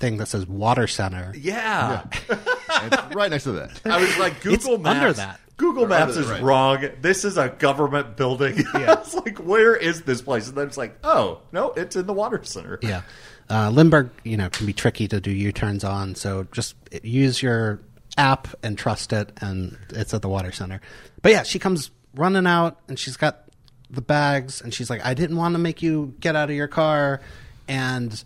[0.00, 1.32] thing that says Water Center.
[1.36, 2.04] Yeah.
[2.82, 3.78] It's right next to that.
[3.84, 4.96] I was like, Google It's Maps.
[5.00, 5.40] under that.
[5.58, 6.40] Google Maps is right.
[6.42, 6.88] wrong.
[7.02, 8.64] This is a government building.
[8.72, 10.48] I was like, where is this place?
[10.48, 12.78] And then it's like, oh, no, it's in the water center.
[12.80, 13.02] Yeah.
[13.50, 17.80] Uh, Lindbergh, you know, can be tricky to do U-turns on, so just use your
[18.16, 20.80] app and trust it, and it's at the water center.
[21.20, 23.42] But yeah, she comes running out, and she's got
[23.90, 26.68] the bags, and she's like, "I didn't want to make you get out of your
[26.68, 27.20] car,"
[27.68, 28.22] and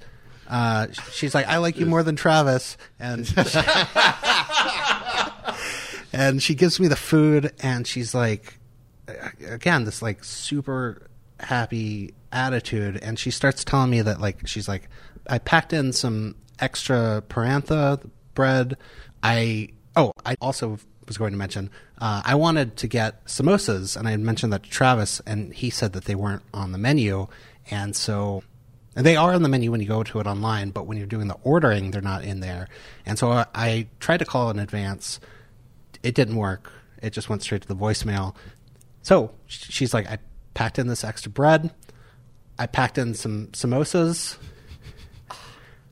[0.48, 3.20] uh, she's like, "I like you more than Travis," and
[6.12, 8.58] and she gives me the food, and she's like,
[9.46, 11.08] again, this like super
[11.40, 14.88] happy attitude, and she starts telling me that like she's like,
[15.28, 18.00] I packed in some extra parantha
[18.34, 18.76] bread.
[19.22, 24.08] I oh, I also was going to mention uh, I wanted to get samosas, and
[24.08, 27.28] I had mentioned that to Travis, and he said that they weren't on the menu,
[27.70, 28.42] and so.
[28.96, 31.06] And they are on the menu when you go to it online, but when you're
[31.06, 32.68] doing the ordering, they're not in there.
[33.04, 35.18] And so I, I tried to call in advance.
[36.02, 36.70] It didn't work.
[37.02, 38.34] It just went straight to the voicemail.
[39.02, 40.18] So she's like, I
[40.54, 41.72] packed in this extra bread.
[42.58, 44.36] I packed in some samosas.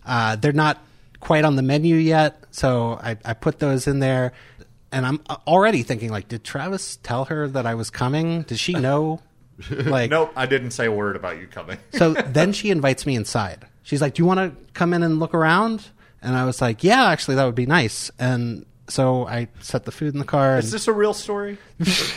[0.04, 0.78] Uh, they're not
[1.20, 4.32] quite on the menu yet, so I, I put those in there.
[4.90, 8.42] And I'm already thinking, like, did Travis tell her that I was coming?
[8.42, 9.20] Did she know?
[9.70, 11.78] Like, Nope, I didn't say a word about you coming.
[11.92, 13.66] so then she invites me inside.
[13.82, 15.84] She's like, "Do you want to come in and look around?"
[16.24, 18.08] And I was like, yeah, actually, that would be nice.
[18.16, 20.58] And so I set the food in the car.
[20.58, 21.58] Is And, this a real story?
[21.80, 22.12] is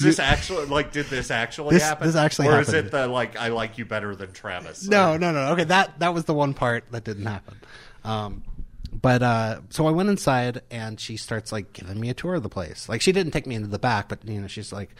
[0.00, 0.92] this actually like?
[0.92, 2.06] Did this actually This- happen?
[2.06, 2.88] this actually or is happened.
[2.88, 3.36] it the like?
[3.36, 4.86] I like you better than Travis.
[4.86, 5.52] no, no, no.
[5.52, 7.56] Okay, that that was the one part that didn't happen.
[8.04, 8.42] Um,
[8.92, 12.42] but uh, so I went inside, and she starts like giving me a tour of
[12.42, 12.88] the place.
[12.88, 14.94] Like she didn't take me into the back, but you know, she's like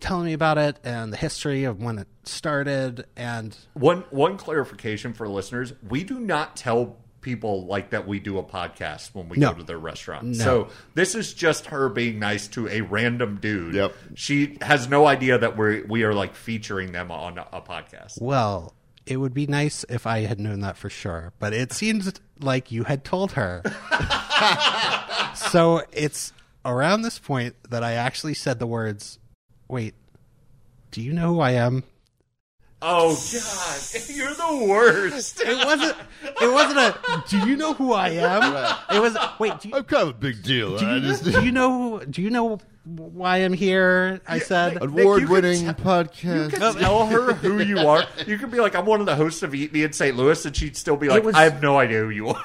[0.00, 3.06] telling me about it and the history of when it started.
[3.16, 8.38] And One one clarification for listeners: we do not tell people like that we do
[8.38, 9.52] a podcast when we No.
[9.52, 10.24] go to their restaurant.
[10.24, 10.32] No.
[10.44, 13.74] So this is just her being nice to a random dude.
[13.74, 13.94] Yep.
[14.14, 18.20] She has no idea that we we are like featuring them on a, a podcast.
[18.20, 22.12] well, it would be nice if I had known that for sure, but it seems
[22.40, 23.62] like you had told her.
[25.34, 26.32] so it's
[26.64, 29.18] around this point that I actually said the words,
[29.68, 29.94] "Wait,
[30.90, 31.84] do you know who I am?"
[32.80, 35.40] Oh God, you're the worst.
[35.40, 35.96] It wasn't.
[36.40, 37.24] It wasn't a.
[37.28, 38.54] Do you know who I am?
[38.96, 39.16] It was.
[39.40, 39.58] Wait.
[39.60, 40.78] Do you, I'm kind of a big deal.
[40.78, 42.00] do I you, just- do you know?
[42.08, 44.20] Do you know why I'm here?
[44.28, 44.80] I said.
[44.80, 46.52] Award-winning You podcast.
[46.52, 48.04] can tell her who you are.
[48.28, 50.16] You could be like, I'm one of the hosts of Eat Me in St.
[50.16, 52.44] Louis, and she'd still be like, was- I have no idea who you are.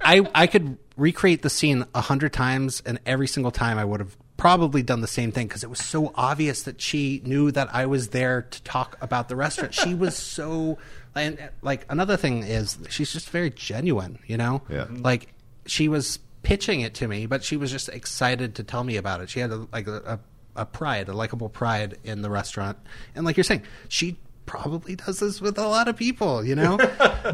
[0.00, 3.98] I I could recreate the scene a hundred times, and every single time I would
[3.98, 7.68] have probably done the same thing because it was so obvious that she knew that
[7.74, 9.74] I was there to talk about the restaurant.
[9.74, 10.78] she was so
[11.14, 14.62] and like another thing is she's just very genuine, you know.
[14.70, 14.84] Yeah.
[14.84, 15.02] Mm-hmm.
[15.02, 15.34] Like
[15.66, 19.20] she was pitching it to me, but she was just excited to tell me about
[19.20, 19.28] it.
[19.28, 20.20] She had a, like a,
[20.56, 22.78] a, a pride, a likable pride in the restaurant,
[23.14, 26.78] and like you're saying, she probably does this with a lot of people, you know.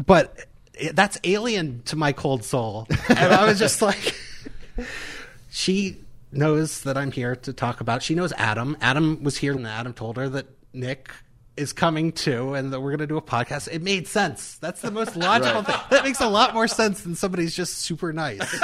[0.05, 4.15] but it, that's alien to my cold soul, and I was just like,
[5.49, 5.97] she
[6.35, 8.03] knows that I'm here to talk about.
[8.03, 8.77] She knows Adam.
[8.81, 11.11] Adam was here, and Adam told her that Nick
[11.57, 13.69] is coming too, and that we're going to do a podcast.
[13.71, 14.57] It made sense.
[14.57, 15.75] That's the most logical thing.
[15.89, 18.39] That makes a lot more sense than somebody's just super nice.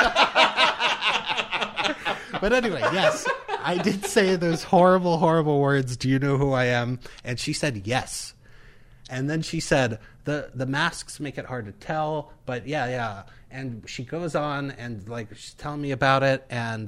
[2.41, 3.27] but anyway, yes,
[3.63, 5.95] I did say those horrible, horrible words.
[5.97, 6.99] Do you know who I am?
[7.23, 8.33] And she said yes.
[9.09, 13.23] And then she said, the the masks make it hard to tell, but yeah, yeah.
[13.49, 16.87] And she goes on and like she's telling me about it, and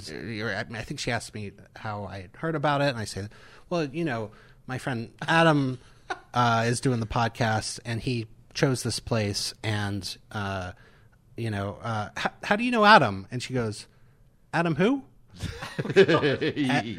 [0.76, 3.30] I think she asked me how I heard about it, and I said,
[3.69, 4.32] well, you know,
[4.67, 5.80] my friend Adam
[6.34, 10.72] uh, is doing the podcast, and he chose this place, and uh,
[11.36, 13.28] you know, uh, how, how do you know Adam?
[13.32, 13.88] And she goes,
[14.54, 15.04] Adam who?
[15.41, 16.19] Oh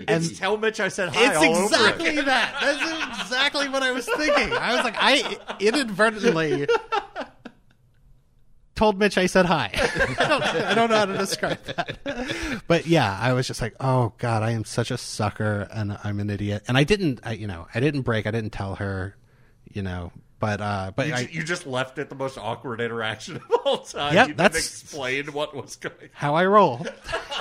[0.09, 1.67] and tell Mitch I said hi It's all over it.
[1.67, 2.57] exactly that.
[2.61, 4.53] That's exactly what I was thinking.
[4.53, 6.67] I was like, I inadvertently
[8.75, 9.71] told Mitch I said hi.
[10.19, 12.63] I don't, I don't know how to describe that.
[12.67, 16.21] But yeah, I was just like, oh god, I am such a sucker and I'm
[16.21, 16.65] an idiot.
[16.69, 18.27] And I didn't, I, you know, I didn't break.
[18.27, 19.17] I didn't tell her,
[19.73, 20.13] you know.
[20.45, 23.79] But uh, but You, I, you just left it the most awkward interaction of all
[23.79, 24.13] time.
[24.13, 26.09] Yep, you that's- explain what was going on.
[26.13, 26.87] how I roll.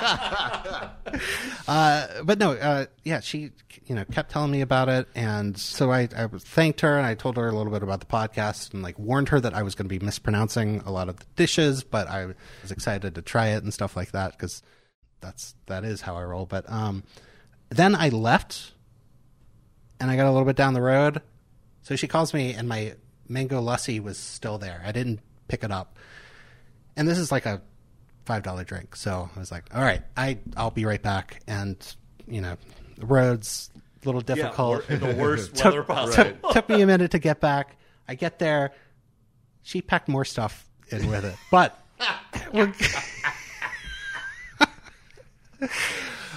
[1.68, 3.50] uh, but no, uh, yeah, she
[3.84, 7.14] you know kept telling me about it, and so I, I thanked her and I
[7.14, 9.74] told her a little bit about the podcast and like warned her that I was
[9.74, 12.24] going to be mispronouncing a lot of the dishes, but I
[12.62, 14.62] was excited to try it and stuff like that because
[15.20, 16.46] that's that is how I roll.
[16.46, 17.02] But um,
[17.68, 18.72] then I left,
[20.00, 21.20] and I got a little bit down the road,
[21.84, 22.94] so she calls me, and my
[23.28, 24.82] mango lassi was still there.
[24.84, 25.96] I didn't pick it up
[26.96, 27.62] and this is like a
[28.24, 28.96] five dollar drink.
[28.96, 31.40] So I was like, all right, I I'll be right back.
[31.46, 31.76] And
[32.26, 32.56] you know,
[32.96, 33.70] the roads
[34.02, 34.88] a little difficult.
[34.88, 36.24] in the worst weather took, possible.
[36.24, 37.76] took, took me a minute to get back.
[38.08, 38.72] I get there.
[39.62, 41.78] She packed more stuff in with it, but
[42.52, 42.70] we'll,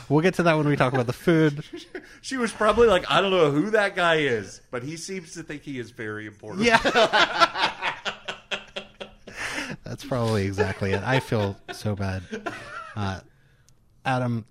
[0.09, 1.63] we'll get to that when we talk about the food.
[2.21, 5.43] She was probably like, I don't know who that guy is, but he seems to
[5.43, 6.65] think he is very important.
[6.65, 6.77] Yeah.
[9.83, 11.03] That's probably exactly it.
[11.03, 12.23] I feel so bad.
[12.95, 13.19] Uh,
[14.05, 14.45] Adam,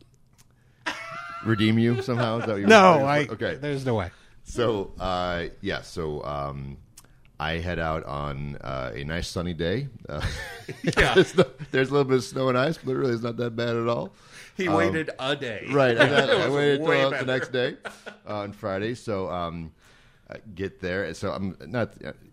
[1.45, 2.39] Redeem you somehow?
[2.39, 3.27] Is that what you no, I.
[3.27, 3.57] Okay.
[3.57, 4.11] There's no way.
[4.45, 6.79] So, uh, yeah, so um,
[7.39, 9.89] I head out on uh, a nice sunny day.
[10.09, 10.25] Uh,
[10.97, 11.15] Yeah.
[11.15, 13.55] there's, no- there's a little bit of snow and ice, but really it's not that
[13.57, 14.13] bad at all.
[14.57, 15.65] He waited a day.
[15.69, 17.77] Um, Right, It I waited until the next day
[18.29, 18.95] uh, on Friday.
[18.95, 19.73] So, um,
[20.55, 21.13] get there.
[21.15, 21.93] So, I'm not.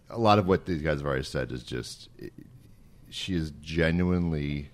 [0.09, 2.09] A lot of what these guys have already said is just.
[3.09, 4.69] She is genuinely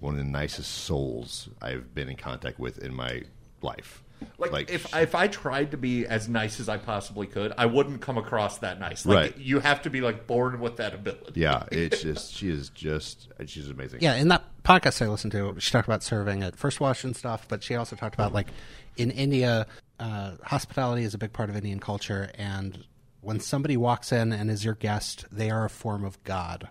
[0.00, 3.22] one of the nicest souls I've been in contact with in my
[3.62, 4.02] life.
[4.38, 8.00] Like, if if I tried to be as nice as I possibly could, I wouldn't
[8.00, 9.04] come across that nice.
[9.04, 9.36] Like Right.
[9.38, 11.40] you have to be like born with that ability.
[11.40, 14.00] yeah, it's just she is just she's amazing.
[14.00, 17.16] Yeah, in that podcast I listened to, she talked about serving at First Watch and
[17.16, 18.48] stuff, but she also talked about like
[18.96, 19.66] in India,
[20.00, 22.84] uh, hospitality is a big part of Indian culture, and
[23.20, 26.68] when somebody walks in and is your guest, they are a form of God.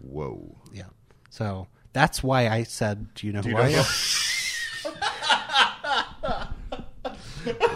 [0.00, 0.56] Whoa.
[0.72, 0.84] Yeah.
[1.30, 3.84] So that's why I said, "Do you know who you I am?"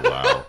[0.05, 0.45] Wow.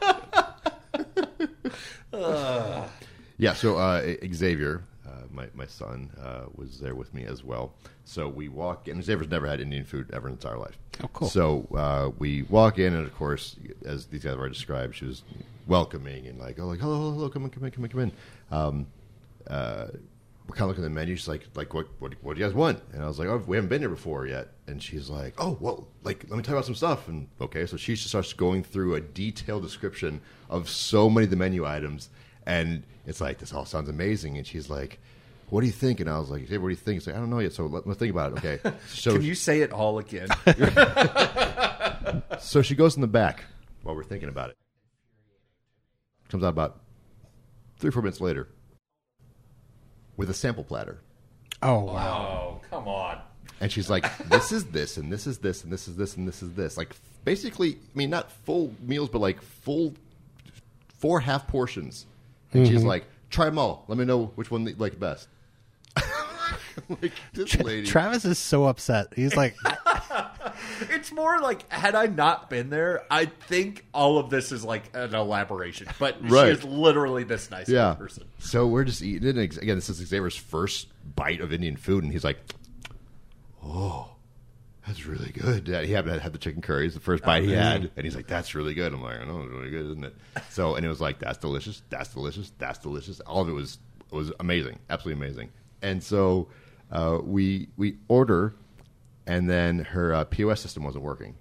[3.37, 7.73] yeah, so uh, Xavier, uh, my, my son, uh, was there with me as well.
[8.05, 9.01] So we walk in.
[9.01, 10.77] Xavier's never had Indian food ever in his entire life.
[11.03, 11.29] Oh, cool.
[11.29, 13.55] So uh, we walk in, and of course,
[13.85, 15.23] as these guys already described, she was
[15.67, 18.01] welcoming and like, oh, like, hello, hello, hello, come in, come in, come in, come
[18.01, 18.11] in.
[18.51, 18.87] Um,
[19.47, 19.87] uh,
[20.49, 21.15] we're kind of looking at the menu.
[21.15, 22.81] She's like, like, what, what, what do you guys want?
[22.91, 24.47] And I was like, oh, we haven't been here before yet.
[24.65, 27.07] And she's like, oh, well, like, let me tell you about some stuff.
[27.07, 31.29] And okay, so she just starts going through a detailed description of so many of
[31.29, 32.09] the menu items.
[32.47, 34.37] And it's like, this all sounds amazing.
[34.37, 34.99] And she's like,
[35.51, 35.99] what do you think?
[35.99, 37.01] And I was like, hey, what do you think?
[37.01, 37.53] She's like, I don't know yet.
[37.53, 38.43] So let, let's think about it.
[38.43, 38.77] Okay.
[38.87, 40.29] So Can you say it all again?
[42.39, 43.43] so she goes in the back
[43.83, 44.57] while we're thinking about it.
[46.29, 46.81] Comes out about
[47.77, 48.49] three, four minutes later
[50.19, 50.99] with a sample platter.
[51.63, 52.61] Oh, oh wow!
[52.61, 53.21] oh, come on.
[53.61, 56.27] And she's like, this is this, and this is this, and this is this, and
[56.27, 56.77] this is this.
[56.77, 59.93] Like, basically, I mean, not full meals, but like full
[60.97, 62.05] four half portions.
[62.51, 62.87] And she's mm-hmm.
[62.87, 63.85] like, try them all.
[63.87, 65.29] Let me know which one you like best.
[66.89, 67.87] like, this lady.
[67.87, 69.13] Travis is so upset.
[69.15, 69.55] He's like,
[70.89, 74.95] It's more like had I not been there, I think all of this is like
[74.95, 75.87] an elaboration.
[75.99, 76.45] But Right.
[76.47, 77.93] she is literally this nice yeah.
[77.93, 78.25] person.
[78.39, 79.57] So we're just eating it.
[79.57, 82.39] Again, this is Xavier's first bite of Indian food, and he's like,
[83.63, 84.09] "Oh,
[84.87, 85.85] that's really good." Dad.
[85.85, 86.85] He hadn't had the chicken curry.
[86.85, 89.25] It's the first bite he had, and he's like, "That's really good." I'm like, "I
[89.25, 90.15] know it's really good, isn't it?"
[90.49, 91.81] So, and it was like, "That's delicious.
[91.89, 92.51] That's delicious.
[92.57, 93.77] That's delicious." All of it was
[94.11, 95.49] was amazing, absolutely amazing.
[95.81, 96.47] And so
[96.91, 98.53] uh, we we order,
[99.29, 101.35] and then her uh, POS system wasn't working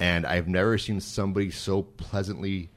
[0.00, 2.70] and I've never seen somebody so pleasantly.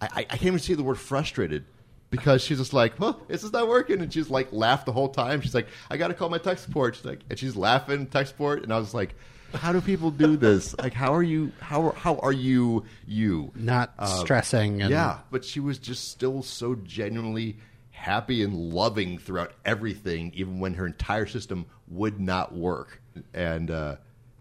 [0.00, 1.64] I, I, I can't even say the word frustrated
[2.10, 5.08] because she's just like, "Huh, this is not working," and she's like laughed the whole
[5.08, 5.40] time.
[5.40, 8.26] She's like, "I got to call my tech support." She's like, and she's laughing tech
[8.26, 9.14] support, and I was like,
[9.54, 10.74] "How do people do this?
[10.84, 11.52] Like, how are you?
[11.60, 12.84] How how are you?
[13.06, 14.82] You not stressing.
[14.82, 17.56] And, yeah, but she was just still so genuinely
[17.90, 23.00] happy and loving throughout everything, even when her entire system would not work.
[23.32, 23.96] And uh,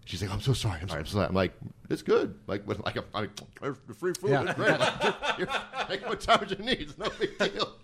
[0.05, 0.79] she's like, "I'm so sorry.
[0.81, 0.99] I'm sorry.
[1.01, 1.53] I'm so sorry." I'm like,
[1.89, 2.35] "It's good.
[2.47, 3.29] Like, but like, I'm,
[3.61, 4.31] I'm free food.
[4.31, 4.43] Yeah.
[4.43, 4.79] It's great.
[4.79, 6.81] Like, like, what time you need?
[6.81, 7.73] It's no big deal."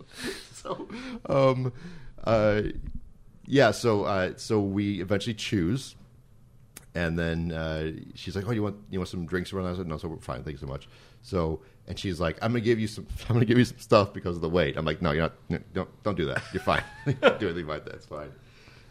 [0.60, 0.88] So,
[1.26, 1.72] um,
[2.22, 2.60] uh,
[3.46, 3.70] yeah.
[3.70, 5.96] So, uh, so we eventually choose.
[6.94, 9.86] And then uh, she's like, "Oh, you want you want some drinks?" And I said,
[9.86, 10.42] "No, so we're fine.
[10.42, 10.86] Thank you so much."
[11.22, 13.06] So, and she's like, "I'm gonna give you some.
[13.28, 15.34] I'm gonna give you some stuff because of the weight." I'm like, "No, you're not.
[15.48, 16.42] No, don't don't do that.
[16.52, 16.82] You're fine.
[17.06, 17.94] do anything like that.
[17.94, 18.32] It's fine."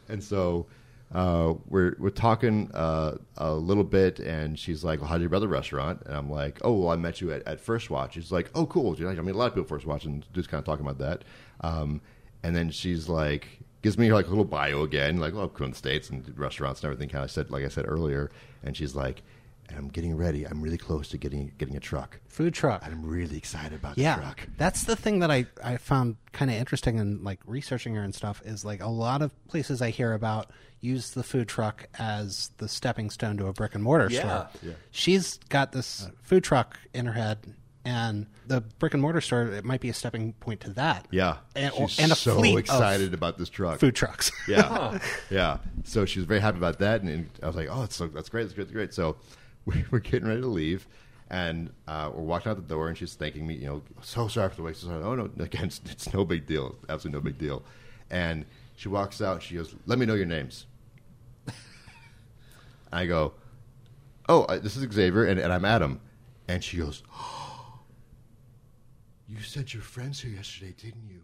[0.09, 0.67] And so
[1.13, 5.47] uh, we're we're talking uh, a little bit, and she's like, well, "How'd you brother
[5.47, 8.49] restaurant?" And I'm like, "Oh, well, I met you at, at First Watch." She's like,
[8.53, 10.85] "Oh, cool." I mean, a lot of people First Watch, and just kind of talking
[10.85, 11.23] about that.
[11.61, 12.01] Um,
[12.43, 13.47] and then she's like,
[13.81, 17.09] gives me like a little bio again, like, "Well, Queen States and restaurants and everything."
[17.09, 18.29] Kind of said, like I said earlier,
[18.63, 19.23] and she's like, "And
[19.77, 20.45] I'm getting ready.
[20.45, 22.19] I'm really close to getting getting a truck.
[22.27, 22.83] food truck.
[22.85, 26.49] I'm really excited about yeah, the truck." that's the thing that I I found kind
[26.51, 29.89] of interesting in like researching her and stuff is like a lot of places I
[29.89, 30.51] hear about
[30.81, 34.21] use the food truck as the stepping stone to a brick and mortar Yeah.
[34.21, 34.49] store.
[34.63, 34.73] Yeah.
[34.91, 36.11] She's got this uh.
[36.21, 37.39] food truck in her head,
[37.83, 41.07] and the brick and mortar store it might be a stepping point to that.
[41.11, 43.79] Yeah, and, she's and a so fleet excited about this truck.
[43.79, 44.31] food trucks.
[44.47, 45.57] Yeah, yeah.
[45.83, 48.07] So she was very happy about that, and, and I was like, "Oh, that's so,
[48.07, 49.17] that's great, that's great, that's great." So
[49.69, 50.87] we, we're getting ready to leave,
[51.29, 54.49] and uh, we're walking out the door, and she's thanking me, you know, so sorry
[54.49, 54.75] for the wait.
[54.77, 55.03] So sorry.
[55.03, 57.63] Oh no, again, it's, it's no big deal, absolutely no big deal.
[58.09, 60.65] And she walks out, she goes, "Let me know your names."
[62.91, 63.33] I go,
[64.27, 65.99] "Oh, uh, this is Xavier, and, and I'm Adam,"
[66.47, 67.03] and she goes.
[67.13, 67.45] Oh,
[69.31, 71.21] You sent your friends here yesterday, didn't you?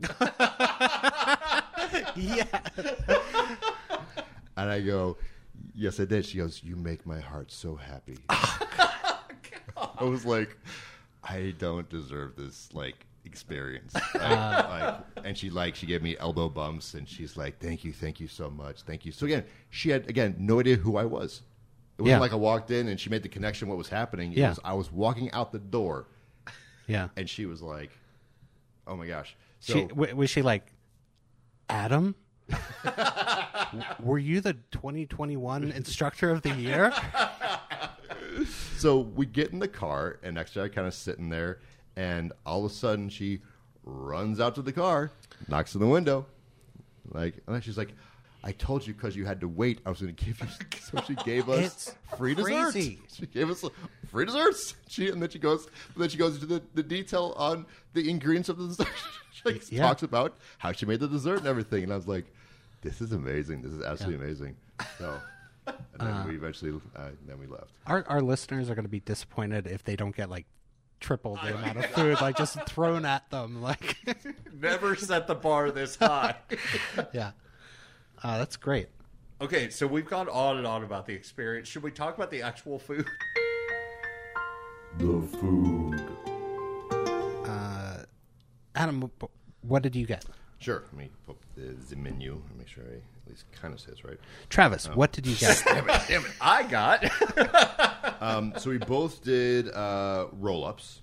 [2.15, 2.45] yeah,
[4.57, 5.17] And I go,
[5.75, 6.25] Yes, I did.
[6.25, 8.17] She goes, You make my heart so happy.
[9.77, 10.57] Oh, I was like,
[11.21, 13.93] I don't deserve this like experience.
[14.13, 14.21] Like,
[14.69, 14.95] like-
[15.25, 18.27] and she like she gave me elbow bumps and she's like, Thank you, thank you
[18.29, 19.11] so much, thank you.
[19.11, 21.41] So again, she had again no idea who I was.
[21.97, 22.19] It wasn't Yeah.
[22.19, 24.31] like I walked in and she made the connection what was happening.
[24.31, 24.49] It Yeah.
[24.49, 26.07] was I was walking out the door
[26.87, 27.09] yeah.
[27.17, 27.91] and she was like,
[28.87, 29.35] Oh my gosh.
[29.59, 30.71] So She w- was she like
[31.69, 32.15] Adam?
[34.03, 36.93] Were you the 2021 instructor of the year?
[38.77, 41.59] So we get in the car, and next her, kind of sitting there,
[41.95, 43.41] and all of a sudden she
[43.83, 45.11] runs out to the car,
[45.47, 46.25] knocks on the window,
[47.11, 47.93] like, and she's like,
[48.43, 49.79] "I told you because you had to wait.
[49.85, 50.47] I was going to give you."
[50.85, 52.75] So she gave us It's free desserts.
[53.11, 53.65] She gave us
[54.11, 54.75] free desserts.
[54.87, 55.67] She and then she goes,
[55.97, 58.87] then she goes into the, the detail on the ingredients of the dessert.
[59.33, 59.81] she like, Yeah.
[59.81, 62.25] talks about how she made the dessert and everything, and I was like.
[62.81, 63.61] This is amazing.
[63.61, 64.55] This is absolutely amazing.
[64.97, 65.19] So,
[65.67, 67.71] and then Uh, we eventually, uh, then we left.
[67.87, 70.45] Our our listeners are going to be disappointed if they don't get like
[70.99, 73.61] triple the amount of food like just thrown at them.
[73.61, 73.97] Like,
[74.53, 76.35] Never set the bar this high.
[77.13, 77.31] yeah,
[78.23, 78.87] uh, that's great.
[79.41, 81.67] okay, so we've gone on and on about the experience.
[81.67, 83.05] Should we talk about the actual food?
[84.97, 86.01] The food.
[87.45, 88.03] uh,
[88.75, 89.11] Adam,
[89.61, 90.23] what did you get?
[90.65, 90.83] Sure.
[90.91, 94.03] Let me put the, the menu and make sure I at least kind of says
[94.03, 94.17] right.
[94.49, 95.61] Travis, what did you get?
[95.67, 96.01] Damn it!
[96.07, 96.31] Damn it!
[96.41, 97.05] I got.
[98.21, 101.01] Um, so we both did uh, roll-ups.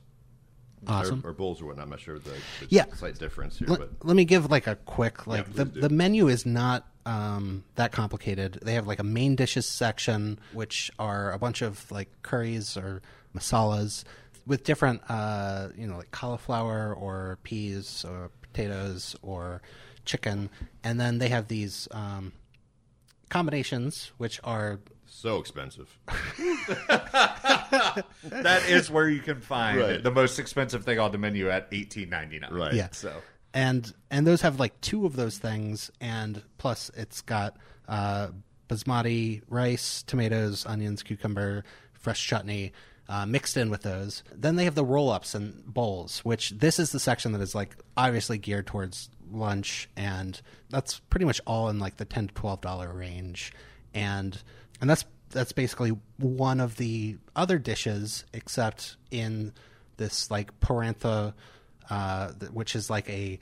[0.87, 1.21] Awesome.
[1.25, 1.85] Or, or bowls or whatnot.
[1.85, 2.87] I'm not sure the, the Yeah.
[2.95, 5.81] slight difference here, let, but let me give like a quick like please the do.
[5.83, 8.59] the menu is not um, that complicated.
[8.63, 13.03] They have like a main dishes section, which are a bunch of like curries or
[13.37, 14.03] masalas
[14.47, 19.63] with different uh, you know like cauliflower or peas or potatoes or
[20.05, 20.51] chicken,
[20.85, 22.33] and then they have these um,
[23.31, 25.99] combinations which are so expensive.
[28.25, 30.03] that is where you can find Right.
[30.03, 32.53] the most expensive thing on the menu at eighteen ninety nine.
[32.53, 32.75] Right.
[32.75, 32.89] Yeah.
[32.93, 33.13] So
[33.55, 37.57] and and those have like two of those things, and plus it's got
[37.89, 38.29] uh,
[38.69, 42.73] basmati rice, tomatoes, onions, cucumber, fresh chutney.
[43.13, 44.23] Uh, mixed in with those.
[44.35, 47.55] Then they have the roll ups and bowls, which this is the section that is
[47.55, 50.41] like obviously geared towards lunch, and
[50.71, 53.53] that's pretty much all in like the ten to twelve dollar range,
[53.93, 54.43] and
[54.81, 59.53] and that's that's basically one of the other dishes, except in
[59.99, 61.35] this like parantha,
[61.91, 63.39] uh, which is like a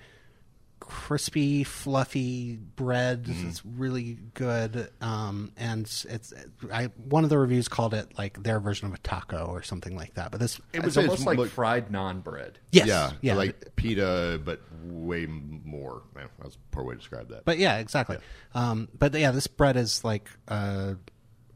[0.81, 3.26] crispy, fluffy bread.
[3.28, 6.35] It's really good, um, and it's
[6.72, 9.95] I one of the reviews called it like their version of a taco or something
[9.95, 10.31] like that.
[10.33, 12.59] But this, it was almost like like- fried naan bread.
[12.72, 16.03] yes, yeah, yeah, like pita, but way more.
[16.14, 17.45] Man, that's a poor way to describe that.
[17.45, 18.18] But yeah, exactly.
[18.55, 20.95] Um, but yeah, this bread is like uh,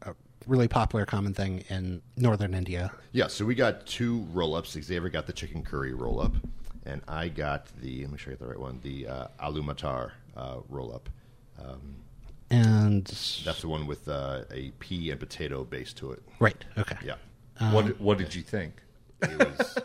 [0.03, 0.13] a
[0.47, 2.91] really popular, common thing in northern India.
[3.11, 4.71] Yeah, so we got two roll ups.
[4.71, 6.35] Xavier got the chicken curry roll up,
[6.85, 9.63] and I got the, let me sure I get the right one, the uh, aloo
[9.63, 11.09] matar uh, roll up.
[11.59, 11.95] Um,
[12.51, 16.21] And that's the one with uh, a pea and potato base to it.
[16.39, 17.15] right, okay, Yeah.
[17.71, 18.73] what What did you think?
[19.21, 19.77] It was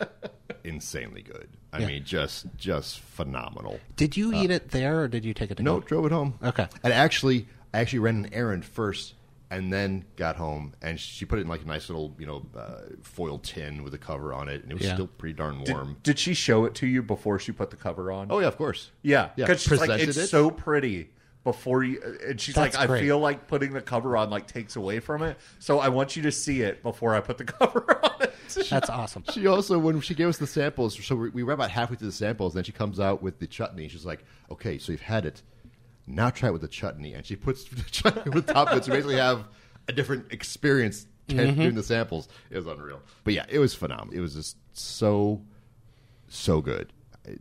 [0.64, 1.48] insanely good.
[1.72, 1.86] I Yeah.
[1.86, 3.78] mean, just just phenomenal.
[3.96, 5.86] Did you eat it there, or did you take it to No, go?
[5.86, 6.38] drove it home.
[6.42, 6.66] Okay.
[6.82, 9.14] And actually, I actually ran an errand first,
[9.50, 12.46] and then got home, and she put it in like a nice little, you know,
[12.56, 14.94] uh, foil tin with a cover on it, and it was Yeah.
[14.94, 15.96] still pretty darn warm.
[16.02, 18.28] Did she show it to you before she put the cover on?
[18.30, 18.90] oh yeah, of course.
[19.02, 19.46] yeah, yeah.
[19.46, 20.26] because she's like Presented it's it.
[20.28, 21.10] so pretty.
[21.44, 24.76] Before you, and she's That's like, I feel like putting the cover on like takes
[24.76, 25.38] away from it.
[25.60, 28.34] So I want you to see it before I put the cover on it.
[28.68, 29.24] That's awesome.
[29.32, 32.08] She also, when she gave us the samples, so we we were about halfway through
[32.08, 33.88] the samples, then she comes out with the chutney.
[33.88, 35.40] She's like, "Okay, so you've had it.
[36.08, 38.84] Now try it with the chutney." And she puts the chutney with top of it,
[38.84, 39.46] so we basically have
[39.88, 41.60] a different experience t- mm-hmm.
[41.60, 42.28] doing the samples.
[42.50, 44.14] It was unreal, but yeah, it was phenomenal.
[44.14, 45.42] It was just so,
[46.28, 46.92] so good.
[47.26, 47.36] I,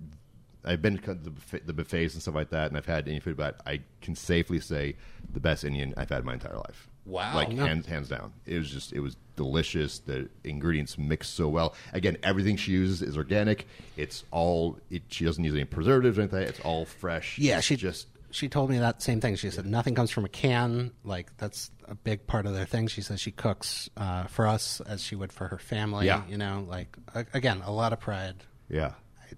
[0.65, 3.21] I've been to the, buffet, the buffets and stuff like that, and I've had Indian
[3.21, 4.95] food, but I can safely say
[5.31, 6.89] the best Indian I've had in my entire life.
[7.05, 7.35] Wow.
[7.35, 7.65] Like Yeah.
[7.65, 8.33] hands hands down.
[8.45, 9.99] It was just it was delicious.
[9.99, 11.73] The ingredients mix so well.
[11.93, 13.65] Again, everything she uses is organic.
[13.95, 16.41] It's all it, she doesn't use any preservatives or anything.
[16.43, 17.39] It's all fresh.
[17.39, 18.07] Yeah, she just
[18.37, 19.35] she told me that same thing.
[19.35, 20.91] She said nothing comes from a can.
[21.03, 22.87] Like that's a big part of their thing.
[22.87, 26.05] She says she cooks uh, for us as she would for her family.
[26.05, 26.21] Yeah.
[26.29, 28.35] you know, like a- again, a lot of pride.
[28.69, 28.91] yeah.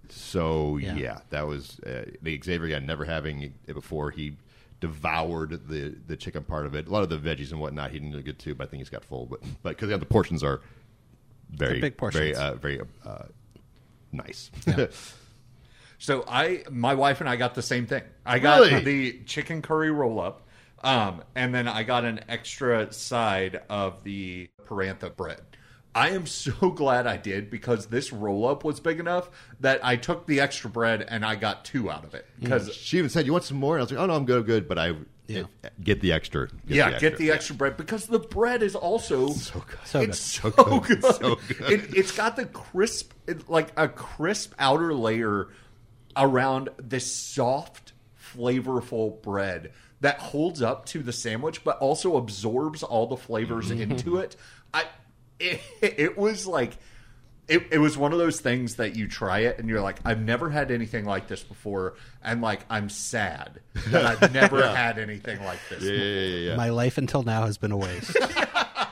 [0.09, 0.95] So Yeah.
[0.95, 4.11] yeah, that was uh, the Xavier guy never having it before.
[4.11, 4.37] He
[4.79, 6.87] devoured the the chicken part of it.
[6.87, 8.81] A lot of the veggies and whatnot he didn't really get to, but I think
[8.81, 9.25] he's got full.
[9.25, 10.61] But but because the portions are
[11.51, 12.19] very They're big portions.
[12.21, 13.23] very uh, very uh,
[14.11, 14.51] nice.
[15.99, 18.03] So I, my wife and I got the same thing.
[18.25, 18.83] I got Really?
[18.83, 20.47] the chicken curry roll up,
[20.83, 25.41] um, and then I got an extra side of the parantha bread.
[25.93, 29.29] I am so glad I did because this roll up was big enough
[29.59, 32.25] that I took the extra bread and I got two out of it.
[32.39, 34.25] Because She even said, "You want some more?" And I was like, "Oh no, I'm
[34.25, 34.93] good, good." But I
[35.27, 35.43] Yeah.
[35.83, 36.47] get the extra.
[36.47, 37.33] Get yeah, the get the Yeah.
[37.33, 39.79] extra bread because the bread is also So good.
[39.85, 40.19] So it's good.
[40.19, 41.01] so, So good.
[41.01, 41.03] good.
[41.03, 41.71] So good.
[41.73, 45.49] It, it's got the crisp, it, like a crisp outer layer
[46.15, 47.93] around this soft,
[48.33, 54.17] flavorful bread that holds up to the sandwich, but also absorbs all the flavors into
[54.17, 54.35] it.
[54.73, 54.85] I,
[55.39, 56.77] it, it was like.
[57.47, 60.21] It, it was one of those things that you try it and you're like, I've
[60.21, 65.43] never had anything like this before, and like I'm sad that I've never had anything
[65.43, 65.81] like this.
[65.81, 66.55] Yeah, yeah, yeah, yeah.
[66.55, 68.15] My life until now has been a waste.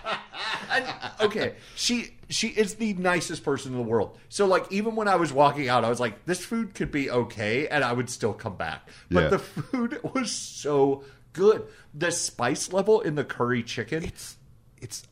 [0.77, 4.17] And okay, she she is the nicest person in the world.
[4.29, 7.09] So like even when I was walking out, I was like, this food could be
[7.09, 8.87] okay, and I would still come back.
[9.09, 9.29] But Yeah.
[9.29, 11.03] the food was so
[11.33, 11.65] good.
[11.93, 14.03] The spice level in the curry chicken.
[14.03, 15.03] it's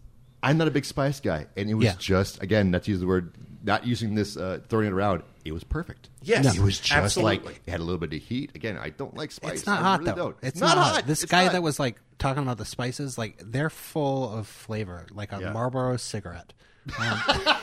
[0.43, 1.95] I'm not a big spice guy, and it was Yeah.
[1.97, 5.24] just again not to use the word, not using this, uh, throwing it around.
[5.43, 6.09] It was perfect.
[6.28, 7.45] Yes, it was just absolutely.
[7.47, 8.51] like it had a little bit of heat.
[8.55, 9.53] Again, I don't like spice.
[9.53, 10.17] It's not I hot really though.
[10.17, 10.38] Don't.
[10.41, 11.07] It's not, hot.
[11.07, 11.53] This It's guy not.
[11.53, 15.51] that was like talking about the spices, like they're full of flavor, like a Yeah.
[15.53, 16.53] Marlboro cigarette.
[16.99, 17.19] Um,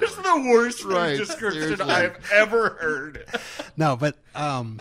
[0.00, 1.86] This is the worst Right, description seriously.
[1.90, 3.24] I've ever heard.
[3.76, 4.80] no, but um,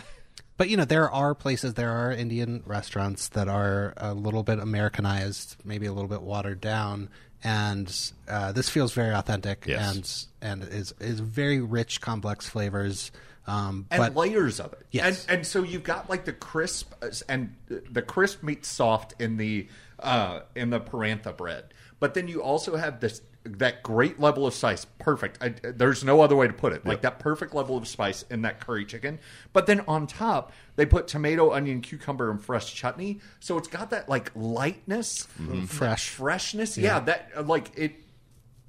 [0.58, 4.60] but you know there are places, there are Indian restaurants that are a little bit
[4.60, 7.10] Americanized, maybe a little bit watered down,
[7.44, 10.28] and uh, this feels very authentic Yes.
[10.42, 13.12] and and is is very rich, complex flavors.
[13.46, 14.86] Um, and but layers of it.
[14.92, 15.26] Yes.
[15.28, 19.38] and and so you've got like the crisp uh, and the crisp meat soft in
[19.38, 19.68] the
[20.00, 21.66] uh, in the parantha bread,
[22.00, 24.86] but then you also have this that great level of spice.
[25.00, 25.38] Perfect.
[25.42, 26.86] I, there's no other way to put it.
[26.86, 29.20] Like that perfect level of spice in that curry chicken.
[29.52, 33.20] But then on top, they put tomato, onion, cucumber, and fresh chutney.
[33.42, 36.10] So it's got that like lightness, that Fresh.
[36.10, 36.78] freshness.
[36.78, 37.96] Yeah, that uh, like it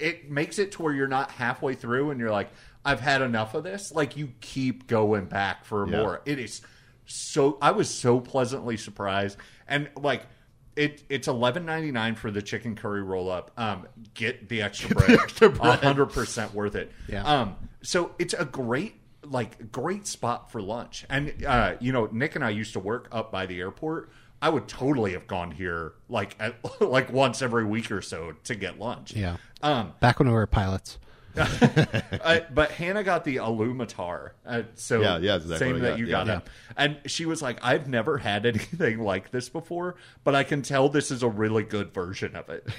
[0.01, 2.51] it makes it to where you're not halfway through and you're like,
[2.85, 3.93] I've had enough of this.
[3.93, 6.01] Like you keep going back for Yeah.
[6.03, 6.20] more.
[6.27, 6.62] It is
[7.07, 9.39] so I was so pleasantly surprised.
[9.68, 10.27] And like
[10.77, 13.51] it it's eleven ninety nine for the chicken curry roll up.
[13.57, 15.18] Um get the extra bread.
[15.43, 16.91] A hundred percent worth it.
[17.09, 17.22] Yeah.
[17.25, 18.95] Um so it's a great
[19.25, 21.05] like great spot for lunch.
[21.09, 24.11] And uh, you know, Nick and I used to work up by the airport.
[24.43, 28.55] I would totally have gone here like at, like once every week or so to
[28.55, 29.14] get lunch.
[29.14, 30.99] yeah, Um, back when we were pilots.
[31.37, 35.91] uh, but Hannah got the aloo matar, uh, so Yeah, yeah, that's exactly same that
[35.91, 36.11] got, you yeah.
[36.12, 36.37] got Yeah.
[36.39, 36.43] it.
[36.76, 40.89] And she was like, "I've never had anything like this before, but I can tell
[40.89, 42.64] this is a really good version of it."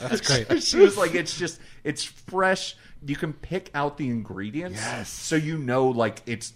[0.00, 0.62] That's great.
[0.62, 2.76] she was like, "It's just, it's fresh.
[3.04, 5.08] You can pick out the ingredients, Yes.
[5.10, 6.54] so you know, like it's."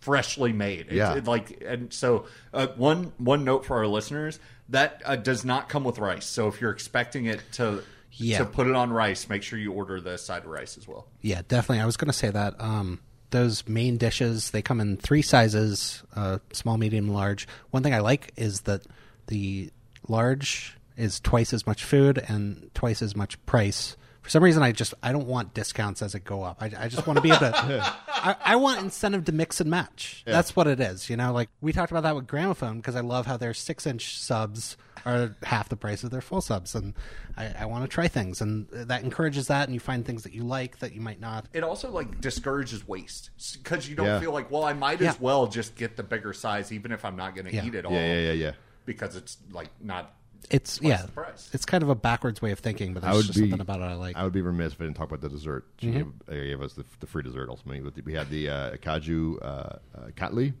[0.00, 1.16] freshly made It's- Yeah.
[1.16, 4.40] it, like and so uh, one one note for our listeners
[4.70, 7.82] that uh, does not come with rice so if you're expecting it to
[8.12, 8.38] Yeah.
[8.38, 11.06] to put it on rice make sure you order the side of rice as well
[11.22, 11.80] Yeah, definitely.
[11.80, 12.60] I was going to say that.
[12.60, 13.00] Um,
[13.30, 17.46] those main dishes they come in three sizes: uh, small, medium, large.
[17.70, 18.82] One thing I like is that
[19.28, 19.70] the
[20.08, 23.96] large is twice as much food and twice as much price.
[24.30, 26.58] For some reason, I just I don't want discounts as it go up.
[26.62, 27.96] I, I just want to be able to.
[28.08, 30.22] I, I want incentive to mix and match.
[30.24, 31.10] That's what it is.
[31.10, 34.16] You know, like we talked about that with Gramophone because I love how their six-inch
[34.20, 36.94] subs are half the price of their full subs, and
[37.36, 40.32] I, I want to try things, and that encourages that, and you find things that
[40.32, 41.46] you like that you might not.
[41.52, 43.30] it also like discourages waste
[43.64, 44.20] because you don't Yeah.
[44.20, 45.08] feel like well i might Yeah.
[45.10, 47.64] as well just get the bigger size even if i'm not going to Yeah.
[47.64, 48.52] eat it all Yeah, yeah, yeah, yeah.
[48.84, 50.14] because it's like not
[50.50, 51.50] It's twice yeah, the price.
[51.52, 53.60] it's kind of a backwards way of thinking, but I there's would just be something
[53.60, 54.16] about it I like.
[54.16, 55.66] I would be remiss if I didn't talk about the dessert.
[55.78, 55.96] She Mm-hmm.
[55.98, 57.80] gave, uh, gave us the, the free dessert ultimately.
[57.80, 59.78] But We had the uh, Kaju uh, uh,
[60.16, 60.54] Katli.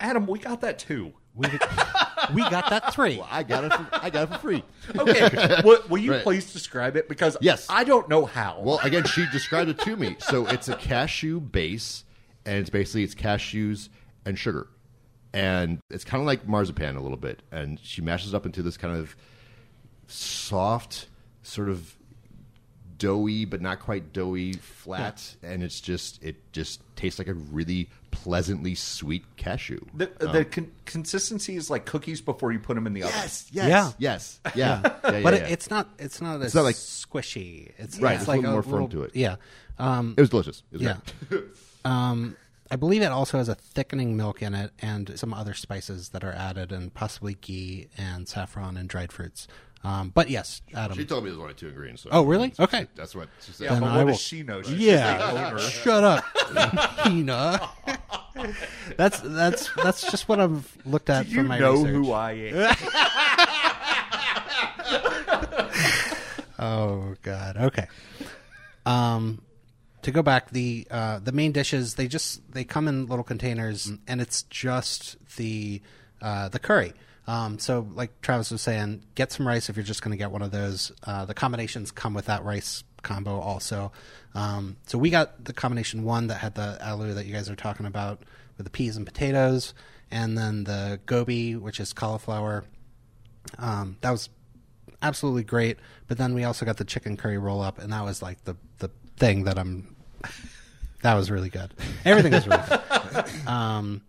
[0.00, 1.48] adam we got that too we,
[2.32, 3.20] we got that three.
[3.28, 3.72] I got it.
[3.72, 4.62] For, I got it for free.
[4.96, 6.22] okay will, will you Right.
[6.22, 7.66] please describe it because Yes.
[7.68, 10.16] i don't know how Well, again, she described it to me.
[10.20, 12.04] So it's a cashew base,
[12.46, 13.88] and it's basically it's cashews
[14.24, 14.68] and sugar,
[15.34, 17.42] and it's kind of like marzipan a little bit.
[17.50, 19.14] And she mashes it up into this kind of
[20.06, 21.08] soft,
[21.42, 21.94] sort of
[22.96, 27.90] doughy, but not quite doughy, flat, and it's just it just tastes like a really
[28.12, 29.80] pleasantly sweet cashew.
[29.92, 33.48] the, the con- consistency is like cookies before you put them in the oven yes,
[33.50, 33.90] yes, Yeah.
[33.98, 35.40] yes, yeah, yeah, yeah, but yeah.
[35.40, 35.88] It, it's not.
[35.98, 37.72] It's not as not like- squishy.
[37.76, 39.16] It's Right, It's it's a like little more firm to it.
[39.16, 39.36] Yeah.
[39.80, 40.62] Um, it was delicious.
[40.70, 40.96] It was yeah.
[41.28, 41.42] great.
[41.84, 42.36] um,
[42.70, 46.24] I believe it also has a thickening milk in it and some other spices that
[46.24, 49.46] are added, and possibly ghee and saffron and dried fruits.
[49.84, 50.96] Um, but yes, Adam.
[50.96, 52.02] She told me there's only two ingredients.
[52.04, 52.54] So Oh, really?
[52.58, 52.86] Okay.
[52.96, 53.64] That's what she said.
[53.64, 57.60] yeah Then but what will- does she know She's Yeah, shut up, Hina.
[58.96, 61.90] that's that's that's just what I've looked at you from my know research.
[61.90, 62.76] who i am
[66.58, 67.56] Oh God.
[67.58, 67.86] Okay.
[68.86, 69.42] Um,
[70.04, 73.90] to go back, the uh, the main dishes they just they come in little containers,
[74.06, 75.82] and it's just the
[76.22, 76.92] uh, the curry.
[77.26, 80.30] Um, so, like Travis was saying, get some rice if you're just going to get
[80.30, 80.92] one of those.
[81.04, 83.92] Uh, the combinations come with that rice combo also.
[84.34, 87.56] Um, so we got the combination one that had the aloo that you guys are
[87.56, 88.22] talking about
[88.56, 89.72] with the peas and potatoes,
[90.10, 92.64] and then the gobi, which is cauliflower.
[93.58, 94.28] Um, that was
[95.00, 95.78] absolutely great.
[96.08, 98.56] But then we also got the chicken curry roll up, and that was like the
[98.78, 99.93] the thing that I'm.
[101.02, 101.74] That was really good.
[102.04, 103.46] Everything was really good.
[103.46, 104.02] Um,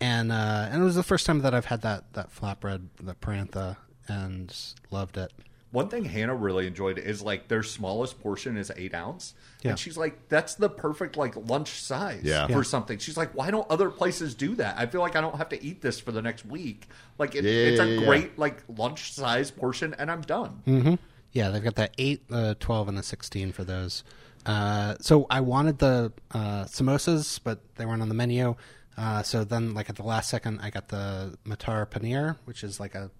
[0.00, 3.14] and uh, and it was the first time that I've had that that flatbread, the
[3.14, 3.76] parantha,
[4.08, 4.54] and
[4.90, 5.32] loved it.
[5.72, 9.70] One thing Hannah really enjoyed is like their smallest portion is eight ounce, Yeah.
[9.70, 12.46] and she's like, "That's the perfect like lunch size Yeah.
[12.46, 12.62] for Yeah.
[12.62, 14.76] something." She's like, "Why don't other places do that?
[14.78, 16.88] I feel like I don't have to eat this for the next week.
[17.18, 18.06] Like it, Yeah, yeah, it's a yeah, yeah.
[18.06, 20.94] great like lunch size portion, and I'm done." Mm-hmm.
[21.32, 24.02] Yeah, they've got that 8, the 12, and the 16 for those.
[24.46, 28.54] Uh, so I wanted the uh, samosas, but they weren't on the menu.
[28.96, 32.80] Uh, so then, like at the last second, I got the matar paneer, which is
[32.80, 33.10] like a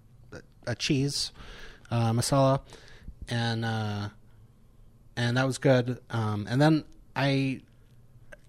[0.67, 1.33] a cheese
[1.91, 2.61] uh, masala,
[3.29, 4.09] and uh,
[5.17, 5.99] and that was good.
[6.11, 6.85] Um, and then
[7.17, 7.61] I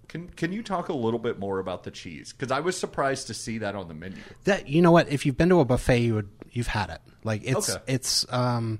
[0.08, 2.32] Can Can you talk a little bit more about the cheese?
[2.32, 4.18] Because I was surprised to see that on the menu.
[4.44, 7.00] that you know what if you've been to a buffet you would you've had it
[7.24, 7.82] like it's Okay.
[7.86, 8.78] it's um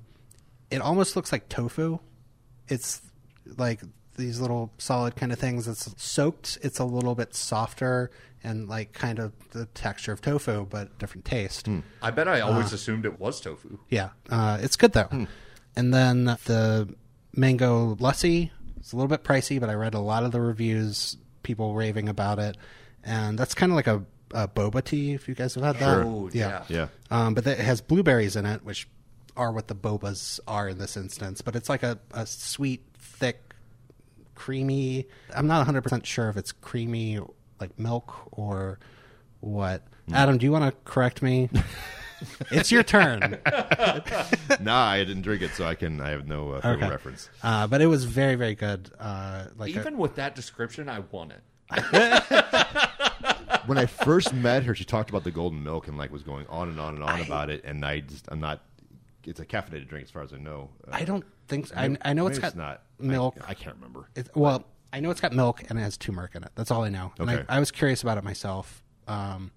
[0.69, 1.97] it almost looks like tofu
[2.67, 3.01] it's
[3.57, 3.81] like
[4.15, 8.11] these little solid kind of things it's soaked it's a little bit softer
[8.43, 11.67] and like kind of the texture of tofu but different taste
[12.01, 12.75] I bet I always Uh.
[12.75, 13.79] assumed it was tofu.
[13.89, 15.25] yeah uh, it's good though
[15.75, 16.93] and then the
[17.35, 21.17] mango lassi it's a little bit pricey but i read a lot of the reviews
[21.41, 22.55] people raving about it
[23.03, 25.97] and that's kind of like a, a boba tea if you guys have had that
[26.05, 26.63] Oh, yeah.
[26.69, 26.87] Yeah.
[27.11, 28.87] um, but it has blueberries in it, which
[29.35, 31.41] are what the bobas are in this instance.
[31.41, 33.53] But it's like a, a sweet, thick,
[34.35, 35.07] creamy.
[35.35, 37.19] I'm not 100% sure if it's creamy
[37.59, 38.79] like milk or
[39.41, 39.83] what.
[40.11, 41.49] Adam, do you want to correct me?
[42.51, 43.37] it's your turn.
[44.59, 46.01] nah, I didn't drink it, so I can.
[46.01, 46.89] I have no uh, Okay.
[46.89, 47.29] reference.
[47.41, 48.89] Uh, but it was very, very good.
[48.99, 51.41] Uh, like a- Even with that description, I want it.
[53.65, 56.45] when I first met her, she talked about the golden milk and like was going
[56.47, 58.61] on and on and on I- about it, and I just I'm not.
[59.25, 60.69] It's a caffeinated drink, as far as I know.
[60.85, 61.75] Uh, I don't think so.
[61.77, 63.37] I, I know it's maybe got not milk.
[63.45, 64.07] I, I can't remember.
[64.15, 66.51] It, well, I know it's got milk and it has turmeric in it.
[66.55, 67.11] That's all I know.
[67.19, 67.43] And Okay.
[67.49, 68.83] I, I was curious about it myself.
[69.07, 69.51] Um,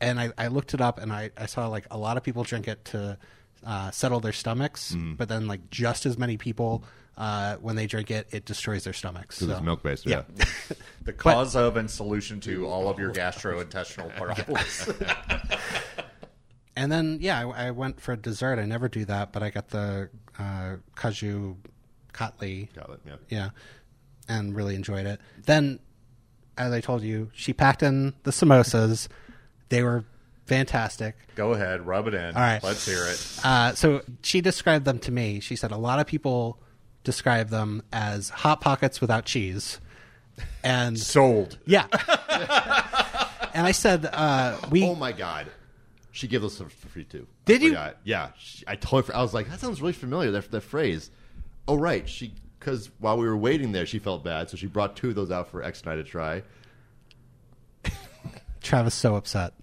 [0.00, 2.44] and I, I looked it up and I, I saw like a lot of people
[2.44, 3.18] drink it to
[3.66, 5.16] uh, settle their stomachs, Mm.
[5.16, 6.84] but then like just as many people
[7.16, 9.36] uh, when they drink it, it destroys their stomachs.
[9.40, 10.06] Because So- it's milk based.
[10.06, 10.22] Yeah.
[10.36, 10.44] Yeah.
[11.02, 14.88] The cause of and solution to all of your gastrointestinal problems.
[16.76, 18.58] And then yeah, I, I went for dessert.
[18.60, 21.56] I never do that, but I got the uh, kaju
[22.12, 22.34] Got.
[22.42, 23.16] Yeah.
[23.28, 23.50] Yeah,
[24.28, 25.20] and really enjoyed it.
[25.44, 25.78] Then,
[26.56, 29.08] as I told you, she packed in the samosas.
[29.68, 30.04] They were
[30.46, 31.14] fantastic.
[31.34, 32.34] Go ahead, rub it in.
[32.34, 32.62] All right.
[32.62, 33.40] Let's hear it.
[33.44, 35.40] Uh, so she described them to me.
[35.40, 36.58] She said a lot of people
[37.04, 39.78] describe them as hot pockets without cheese,
[40.64, 41.58] and Sold.
[41.66, 41.86] yeah.
[43.54, 45.48] and I said uh, we Oh my god.
[46.10, 47.26] She gave us some for free too.
[47.44, 47.76] Did you?
[48.04, 48.30] Yeah.
[48.38, 49.14] She, I totally.
[49.14, 50.30] I was like, that sounds really familiar.
[50.32, 51.10] That that phrase.
[51.68, 52.08] Oh right.
[52.08, 55.14] She because while we were waiting there, she felt bad, so she brought two of
[55.14, 56.42] those out for X and I to try.
[58.60, 59.54] Travis so upset.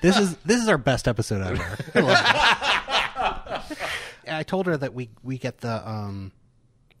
[0.00, 1.78] This is this is our best episode ever.
[1.94, 3.78] I love it.
[4.28, 6.32] I told her that we we get the um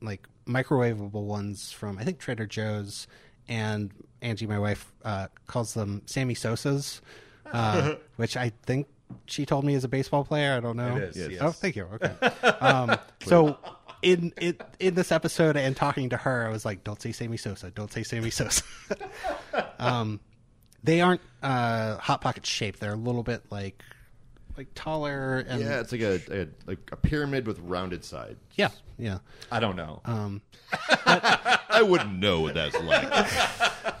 [0.00, 3.06] like microwavable ones from I think Trader Joe's
[3.48, 7.00] and Angie, my wife, uh, calls them Sammy Sosa's,
[7.52, 8.88] uh, which I think
[9.26, 10.54] she told me is a baseball player.
[10.56, 10.96] I don't know.
[10.96, 11.40] It is, yes.
[11.40, 11.86] Oh, thank you.
[11.94, 12.26] Okay.
[12.58, 13.56] Um, so
[14.02, 17.36] in in in this episode and talking to her, I was like, "Don't say Sammy
[17.36, 17.70] Sosa.
[17.70, 18.62] Don't say Sammy Sosa."
[19.78, 20.20] um,
[20.82, 22.80] they aren't uh, hot pocket shaped.
[22.80, 23.82] They're a little bit like
[24.56, 28.38] like taller and Yeah, it's like a, a like a pyramid with rounded sides.
[28.54, 28.68] yeah,
[28.98, 29.18] yeah.
[29.52, 30.00] I don't know.
[30.04, 30.40] Um,
[31.06, 33.28] I wouldn't know what that's like.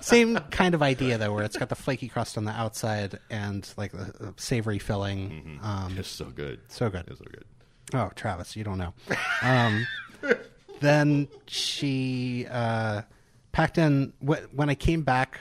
[0.00, 3.68] Same kind of idea though, where it's got the flaky crust on the outside and
[3.76, 5.58] like a, a savory filling.
[5.62, 6.60] Um, it's so good.
[6.68, 7.04] so good.
[7.08, 7.44] It's so good.
[7.94, 8.94] Oh, Travis, you don't know.
[9.42, 9.86] Um,
[10.80, 13.02] then she uh,
[13.52, 15.38] packed in wh- when I came back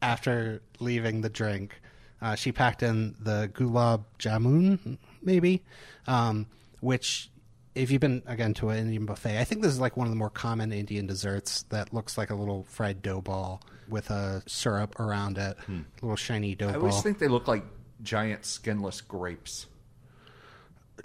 [0.00, 1.80] after leaving the drink.
[2.20, 5.62] Uh, she packed in the gulab jamun, maybe,
[6.06, 6.46] um,
[6.80, 7.30] which
[7.74, 10.12] if you've been again to an Indian buffet, I think this is like one of
[10.12, 14.42] the more common Indian desserts that looks like a little fried dough ball with a
[14.46, 16.80] syrup around it, a little shiny dough I ball.
[16.82, 17.64] always think they look like
[18.02, 19.66] giant skinless grapes,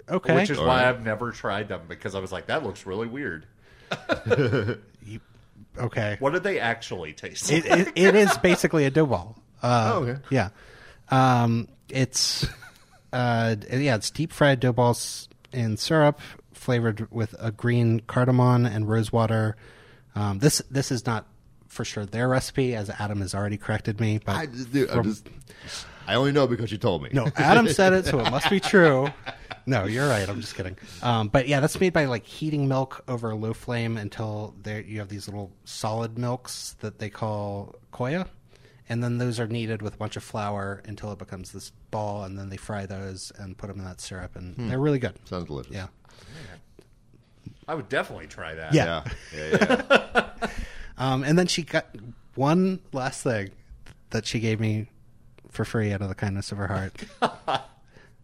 [0.08, 0.88] okay, which is All why right.
[0.88, 3.46] I've never tried them because I was like, that looks really weird.
[5.78, 6.16] okay.
[6.18, 7.80] What do they actually taste it, like?
[7.80, 9.36] it, it is basically a dough ball.
[9.60, 10.20] Uh, Oh, okay.
[10.30, 10.50] Yeah.
[11.10, 12.46] Um, it's
[13.12, 16.20] uh, yeah, it's deep fried dough balls in syrup,
[16.52, 19.56] flavored with a green cardamom and rosewater.
[20.14, 21.26] Um, this this is not
[21.66, 24.20] for sure their recipe, as Adam has already corrected me.
[24.24, 25.28] But I, dude, I'm from- just,
[26.06, 27.10] I only know because you told me.
[27.12, 29.08] no, Adam said it, so it must be true.
[29.68, 30.26] No, you're right.
[30.28, 30.76] I'm just kidding.
[31.02, 34.80] Um, but yeah, that's made by like heating milk over a low flame until there
[34.80, 38.26] you have these little solid milks that they call koya,
[38.88, 42.24] and then those are kneaded with a bunch of flour until it becomes this ball,
[42.24, 45.14] and then they fry those and put them in that syrup, and they're really good.
[45.26, 45.72] Sounds delicious.
[45.72, 45.88] Yeah.
[47.66, 48.72] I would definitely try that.
[48.72, 49.04] Yeah.
[49.36, 49.48] Yeah.
[49.60, 49.82] Yeah.
[49.90, 50.24] yeah.
[51.00, 51.86] Um, and then she got
[52.34, 53.50] one last thing
[54.10, 54.88] that she gave me
[55.48, 56.92] for free out of the kindness of her heart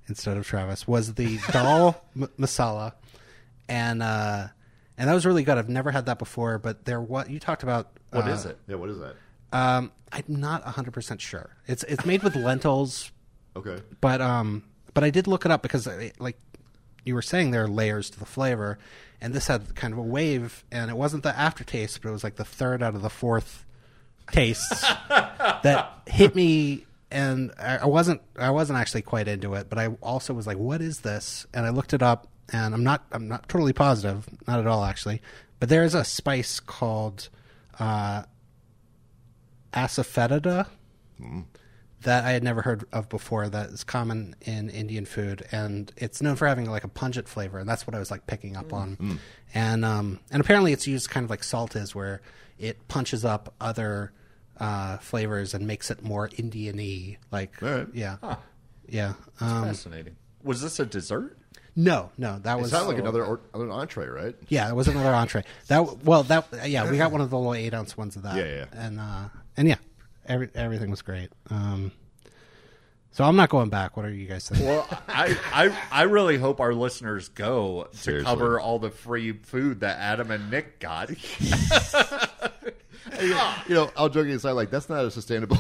[0.09, 2.93] instead of Travis was the dal m- masala,
[3.69, 4.49] and uh,
[4.99, 5.59] and that was really good.
[5.59, 7.91] I've never had that before, but there what you talked about.
[8.11, 8.59] What uh, is it?
[8.69, 8.77] yeah.
[8.77, 9.15] What is that?
[9.53, 11.57] Um, I'm not 100 percent sure.
[11.67, 13.11] It's it's made with lentils,
[13.57, 13.81] Okay.
[14.01, 16.39] but um, but I did look it up because uh, like
[17.05, 18.79] you were saying, there are layers to the flavor,
[19.21, 22.25] and this had kind of a wave, and it wasn't the aftertaste, but it was
[22.25, 23.65] like the third out of the fourth
[24.33, 29.79] tastes that hit me, and I I wasn't I wasn't actually quite into it, but
[29.79, 31.47] I also was like, what is this?
[31.55, 34.85] And I looked it up, and I'm not I'm not totally positive, not at all
[34.85, 35.23] actually,
[35.61, 37.29] but there is a spice called
[37.79, 38.25] uh,
[39.73, 40.67] asafoetida
[42.03, 43.49] that I had never heard of before.
[43.49, 47.59] That is common in Indian food, and it's known for having like a pungent flavor,
[47.59, 48.97] and that's what I was like picking up on.
[49.55, 52.21] And um, and apparently, it's used kind of like salt is, where
[52.59, 54.13] it punches up other
[54.59, 57.19] uh, flavors and makes it more Indian-y.
[57.31, 57.89] Like, All right.
[57.93, 58.17] yeah,
[58.89, 59.15] yeah.
[59.41, 60.17] Um, Fascinating.
[60.43, 61.39] Was this a dessert?
[61.77, 64.37] no, no, that It was sounded like another or, another entree, right?
[64.49, 65.45] yeah, it was another entree.
[65.69, 68.37] That well, that yeah, we got one of the little eight ounce ones of that.
[68.37, 68.65] Yeah, yeah.
[68.73, 69.77] and uh, and yeah,
[70.27, 71.31] every, everything was great.
[71.51, 71.91] Um,
[73.11, 73.97] so I'm not going back.
[73.97, 74.67] What are you guys thinking?
[74.69, 79.81] Well, I, I I really hope our listeners go to cover all the free food
[79.81, 81.11] that Adam and Nick got.
[83.21, 85.57] You know, I'll joking aside, like that's not a sustainable.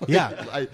[0.00, 0.44] like, Yeah.
[0.52, 0.68] I.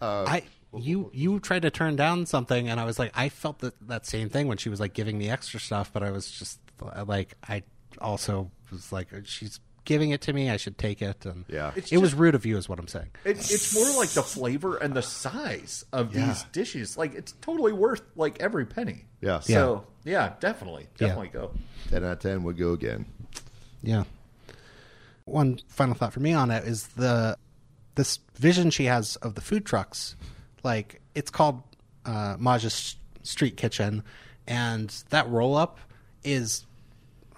[0.00, 0.42] Uh, I
[0.76, 4.06] you you tried to turn down something, and I was like, I felt that that
[4.06, 7.04] same thing when she was like giving me extra stuff, but I was just uh,
[7.06, 7.62] like, I
[8.00, 11.72] also was like, she's giving it to me, I should take it, and Yeah.
[11.74, 13.08] it It's was rude of you, is what I'm saying.
[13.24, 16.26] It, it's more like the flavor and the size of Yeah.
[16.26, 16.98] these dishes.
[16.98, 19.06] Like it's totally worth like every penny.
[19.22, 19.40] Yeah.
[19.40, 21.06] So yeah, definitely, Yeah.
[21.08, 21.52] definitely go.
[21.88, 23.06] ten out of ten would go again.
[23.82, 24.04] Yeah.
[25.28, 27.36] One final thought for me on it is the
[27.94, 30.16] this vision she has of the food trucks.
[30.62, 31.62] Like it's called
[32.04, 34.02] uh, Maji's Street Kitchen,
[34.46, 35.78] and that roll up
[36.24, 36.64] is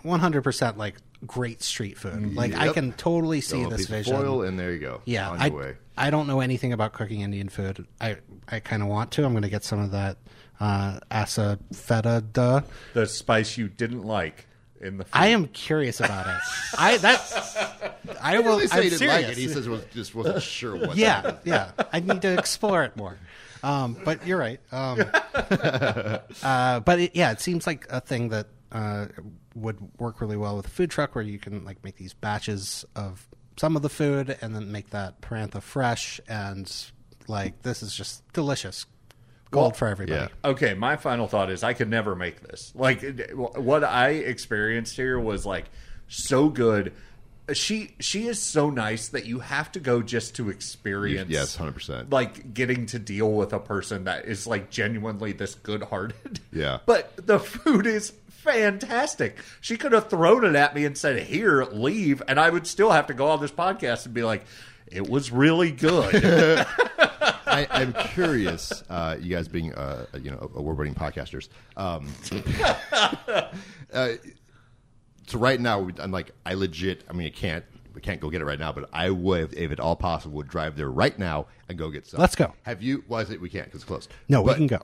[0.05, 2.35] 100% like great street food.
[2.35, 4.17] Like I can totally see this vision.
[4.17, 5.03] foil, and there you go.
[5.05, 5.77] Yeah, on I, your way.
[5.97, 7.87] I don't know anything about cooking Indian food.
[8.01, 8.17] I
[8.49, 9.25] I kind of want to.
[9.25, 10.17] I'm going to get some of that
[10.61, 12.63] uh, asa feta duh.
[12.95, 14.47] The spice you didn't like
[14.81, 15.05] in the.
[15.05, 15.11] Food.
[15.13, 16.41] I am curious about it.
[16.79, 18.57] I that I will.
[18.59, 19.23] Really I'm he didn't serious.
[19.23, 19.39] like it.
[19.39, 20.97] He says was just wasn't sure what.
[20.97, 21.73] yeah, yeah.
[21.93, 23.19] I need to explore it more.
[23.63, 24.61] Um, but you're right.
[24.73, 25.05] Um,
[26.43, 29.07] uh, but it, yeah, it seems like a thing that uh,
[29.55, 32.85] would work really well with a food truck, where you can like make these batches
[32.97, 36.91] of some of the food and then make that parantha fresh, and
[37.29, 38.87] like this is just delicious,
[39.51, 40.19] gold Well, for everybody.
[40.21, 40.29] yeah.
[40.51, 42.73] Okay, my final thought is I could never make this.
[42.75, 43.03] Like
[43.35, 45.67] what I experienced here was like
[46.09, 46.93] so good.
[47.53, 51.31] She she is so nice that you have to go just to experience.
[51.31, 52.13] Yes, 100%.
[52.13, 56.39] Like getting to deal with a person that is like genuinely this good-hearted.
[56.53, 56.79] Yeah.
[56.87, 59.39] But the food is fantastic.
[59.61, 62.91] She could have thrown it at me and said, "Here, leave," and I would still
[62.91, 64.45] have to go on this podcast and be like,
[64.91, 66.15] "It was really good."
[67.47, 71.49] I, I'm curious, uh, you guys being uh, you know award-winning podcasters.
[71.77, 72.09] Um,
[73.93, 74.13] uh,
[75.27, 77.05] so right now, I'm like, I legit.
[77.09, 77.65] I mean, I can't.
[77.93, 80.47] We can't go get it right now, but I would, if at all possible, would
[80.49, 82.21] drive there right now and go get some.
[82.21, 82.53] Let's go.
[82.63, 83.03] Have you?
[83.09, 84.11] Well, I say we can't because it's closed.
[84.29, 84.83] No, But we can go.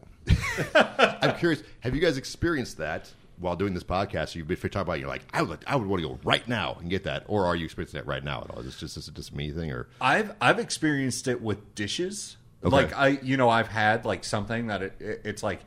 [1.21, 1.63] I'm curious.
[1.81, 3.09] Have you guys experienced that
[3.39, 4.35] while doing this podcast?
[4.35, 4.99] You've been talking about.
[5.01, 7.47] You're like, I would, I would want to go right now and get that, or
[7.47, 8.61] are you experiencing that right now at all?
[8.61, 12.37] Is this just is it just me thing, or I've I've experienced it with dishes.
[12.65, 12.75] Okay.
[12.75, 15.61] Like I, you know, I've had like something that it, it- it's like,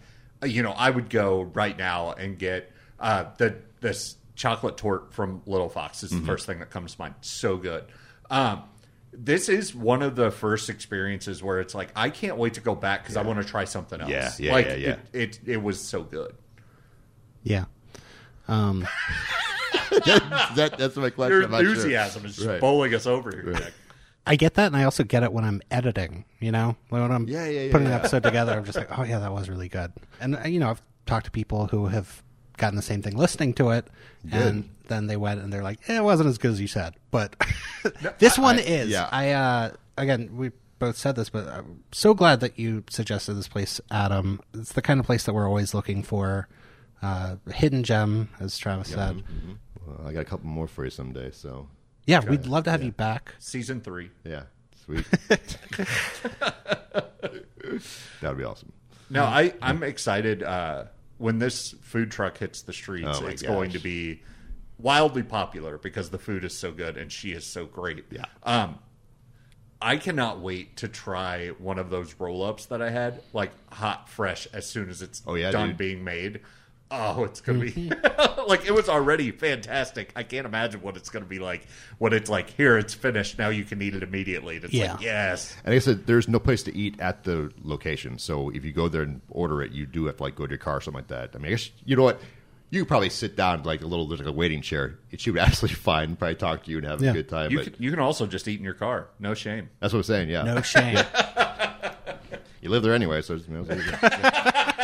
[0.43, 5.13] uh, you know, I would go right now and get uh, the this chocolate torte
[5.13, 5.97] from Little Fox.
[5.97, 6.05] Mm-hmm.
[6.15, 7.15] Is the first thing that comes to mind.
[7.22, 7.86] So good.
[8.30, 8.63] Um,
[9.11, 12.76] this is one of the first experiences where it's like I can't wait to go
[12.76, 14.09] back because I want to try something else.
[14.09, 14.95] Yeah, yeah, like yeah, yeah.
[15.13, 16.36] It, it it was so good.
[17.43, 17.65] Yeah.
[18.47, 18.87] Um,
[20.55, 21.33] that, that's my question.
[21.33, 21.69] Your I'm not sure.
[21.71, 22.61] enthusiasm is just Right.
[22.61, 23.53] bowling us over here.
[23.53, 23.73] Jack.
[24.27, 26.25] I get that, and I also get it when I'm editing.
[26.39, 27.93] You know, when I'm Yeah, yeah, yeah, putting yeah.
[27.93, 29.91] an episode together, I'm just like, oh yeah, that was really good.
[30.19, 32.21] And uh, you know, I've talked to people who have
[32.57, 33.87] gotten the same thing listening to it,
[34.31, 36.93] and then they went and they're like, eh, it wasn't as good as you said,
[37.11, 37.35] but
[38.19, 38.89] this one is.
[38.89, 39.07] yeah.
[39.11, 43.47] I uh, again, we both said this, but I'm so glad that you suggested this
[43.47, 44.41] place, Adam.
[44.53, 46.47] It's the kind of place that we're always looking for.
[47.02, 49.24] Uh, hidden gem, as Travis said.
[49.86, 51.32] Well, I got a couple more for you someday.
[51.32, 51.68] So
[52.06, 53.36] Yeah, we'd love to have you back.
[53.39, 54.12] Season three.
[54.24, 54.43] yeah,
[54.88, 55.06] week.
[58.22, 58.72] That'd be awesome.
[59.10, 60.86] No, I I'm excited uh,
[61.18, 63.08] when this food truck hits the streets.
[63.20, 64.22] Oh my it's going to be
[64.78, 68.06] wildly popular because the food is so good and she is so great.
[68.12, 68.26] Yeah.
[68.43, 68.80] Um,
[69.82, 74.10] I cannot wait to try one of those roll ups that I had, like hot,
[74.10, 75.78] fresh, as soon as it's Oh, yeah, done dude.
[75.78, 76.41] being made.
[76.91, 78.41] Oh, it's gonna be mm-hmm.
[78.49, 80.11] like it was already fantastic.
[80.15, 81.67] I can't imagine what it's gonna be like
[81.99, 83.37] when it's like here, it's finished.
[83.37, 84.55] Now you can eat it immediately.
[84.55, 84.93] And it's Yeah.
[84.93, 88.17] like yes, And I said, there's no place to eat at the location.
[88.17, 90.51] So if you go there and order it, you do have to like go to
[90.51, 91.31] your car or something like that.
[91.35, 92.19] I mean, I guess you know what?
[92.71, 94.97] You could probably sit down like a little, there's like a waiting chair.
[95.17, 97.11] She would absolutely fine, probably talk to you and have Yeah.
[97.11, 97.51] a good time.
[97.51, 99.07] you but can, you can also just eat in your car.
[99.19, 99.69] No shame.
[99.79, 100.29] that's what I'm saying.
[100.29, 100.97] Yeah, No shame.
[102.61, 104.75] you live there anyway, so it's, you know, it's easy.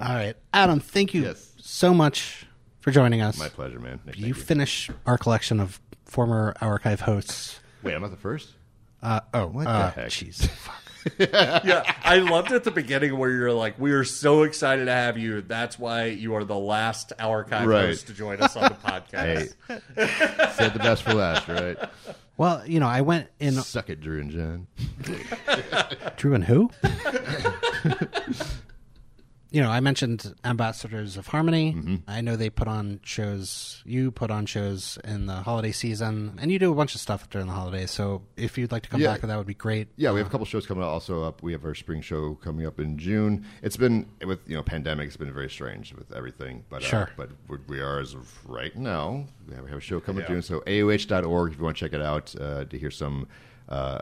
[0.00, 0.80] All right, Adam.
[0.80, 1.52] Thank you Yes.
[1.60, 2.46] so much
[2.80, 3.38] for joining us.
[3.38, 4.00] my pleasure, man.
[4.06, 7.60] Nick, thank you finish our collection of former archive hosts.
[7.82, 8.48] Wait, I'm not the first.
[9.02, 10.08] Uh, oh, What the uh, heck?
[10.08, 10.48] Jeez.
[11.18, 15.16] yeah, I loved at the beginning where you're like, "We are so excited to have
[15.16, 15.40] you.
[15.40, 17.86] That's why you are the last archive Right.
[17.86, 21.78] host to join us on the podcast." Hey, said the best for last, right?
[22.36, 23.52] Well, you know, I went in.
[23.54, 24.66] Suck it, Drew and John.
[26.16, 26.70] Drew and who?
[29.50, 31.72] you know, I mentioned Ambassadors of Harmony.
[31.74, 31.96] Mm-hmm.
[32.08, 33.82] I know they put on shows.
[33.84, 37.28] You put on shows in the holiday season, and you do a bunch of stuff
[37.30, 37.90] during the holidays.
[37.90, 39.12] So if you'd like to come Yeah.
[39.12, 39.88] back, that would be great.
[39.96, 40.90] Yeah, we have a couple shows coming out.
[40.90, 43.44] Also up, we have our spring show coming up in June.
[43.62, 45.08] It's been with you know pandemic.
[45.08, 47.02] It's been very strange with everything, but Sure.
[47.04, 49.26] uh, but we're, as of right now.
[49.48, 50.28] We have, we have a show coming Yeah.
[50.28, 50.42] June.
[50.42, 53.26] So AOH.org if you want to check it out uh, to hear some.
[53.68, 54.00] Uh,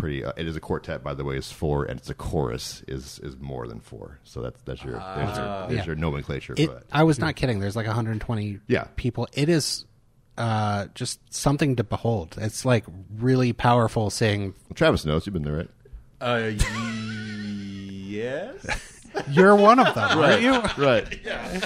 [0.00, 0.24] Pretty.
[0.24, 1.36] Uh, it is a quartet, by the way.
[1.36, 2.82] Is four, and it's a chorus.
[2.88, 4.18] is is more than four.
[4.24, 5.84] So that's that's your there's, your, there's Yeah.
[5.86, 6.84] your nomenclature It, for that.
[6.90, 7.60] I was not kidding.
[7.60, 8.84] There's like 120 Yeah.
[8.96, 9.28] people.
[9.34, 9.84] It is
[10.38, 12.36] uh, just something to behold.
[12.40, 12.84] It's like
[13.18, 14.54] really powerful seeing.
[14.74, 15.70] Travis knows you've been there, right?
[16.20, 16.50] Uh,
[17.50, 18.89] yes.
[19.30, 20.60] You're one of them, aren't you?
[20.82, 21.06] Right.
[21.24, 21.60] Yeah.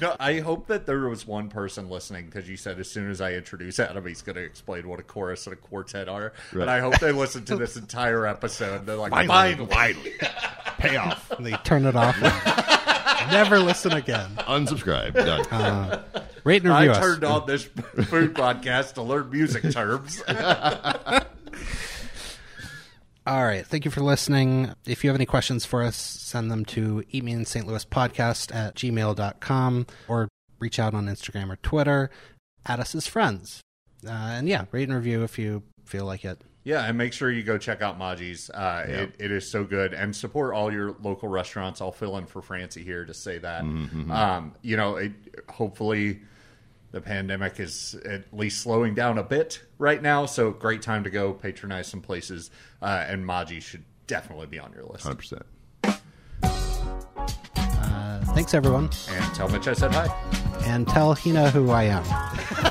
[0.00, 3.20] No, I hope that there was one person listening because you said as soon as
[3.20, 6.32] I introduce Adam, he's going to explain what a chorus and a quartet are.
[6.52, 6.62] Right.
[6.62, 8.86] And I hope they listen to this entire episode.
[8.86, 9.66] They're like, Finally.
[9.66, 10.12] finally.
[10.78, 11.30] Payoff.
[11.40, 12.18] They turn it off.
[13.30, 14.30] Never listen again.
[14.38, 15.14] Unsubscribe.
[15.16, 16.04] Uh, Done.
[16.44, 16.98] Rate and I us.
[16.98, 20.22] turned on this food podcast to learn music terms.
[23.26, 23.66] All right.
[23.66, 24.72] Thank you for listening.
[24.86, 27.66] If you have any questions for us, send them to eat me in St.
[27.66, 32.10] Louis podcast at gmail.com or reach out on Instagram or Twitter.
[32.66, 33.60] at us as friends.
[34.06, 36.40] Uh, and yeah, rate and review if you feel like it.
[36.64, 38.50] Yeah, and make sure you go check out Maji's.
[38.50, 41.80] Uh, it, it is so good, and support all your local restaurants.
[41.80, 43.62] I'll fill in for Francie here to say that.
[43.62, 45.12] Um, you know, it,
[45.48, 46.20] hopefully
[46.92, 50.26] the pandemic is at least slowing down a bit right now.
[50.26, 52.50] So great time to go patronize some places,
[52.82, 55.06] uh, and Maji should definitely be on your list.
[55.06, 55.42] 100%.
[57.56, 58.90] Uh, thanks, everyone.
[59.10, 60.06] And tell Mitch I said hi.
[60.64, 62.66] And tell Hina who I am.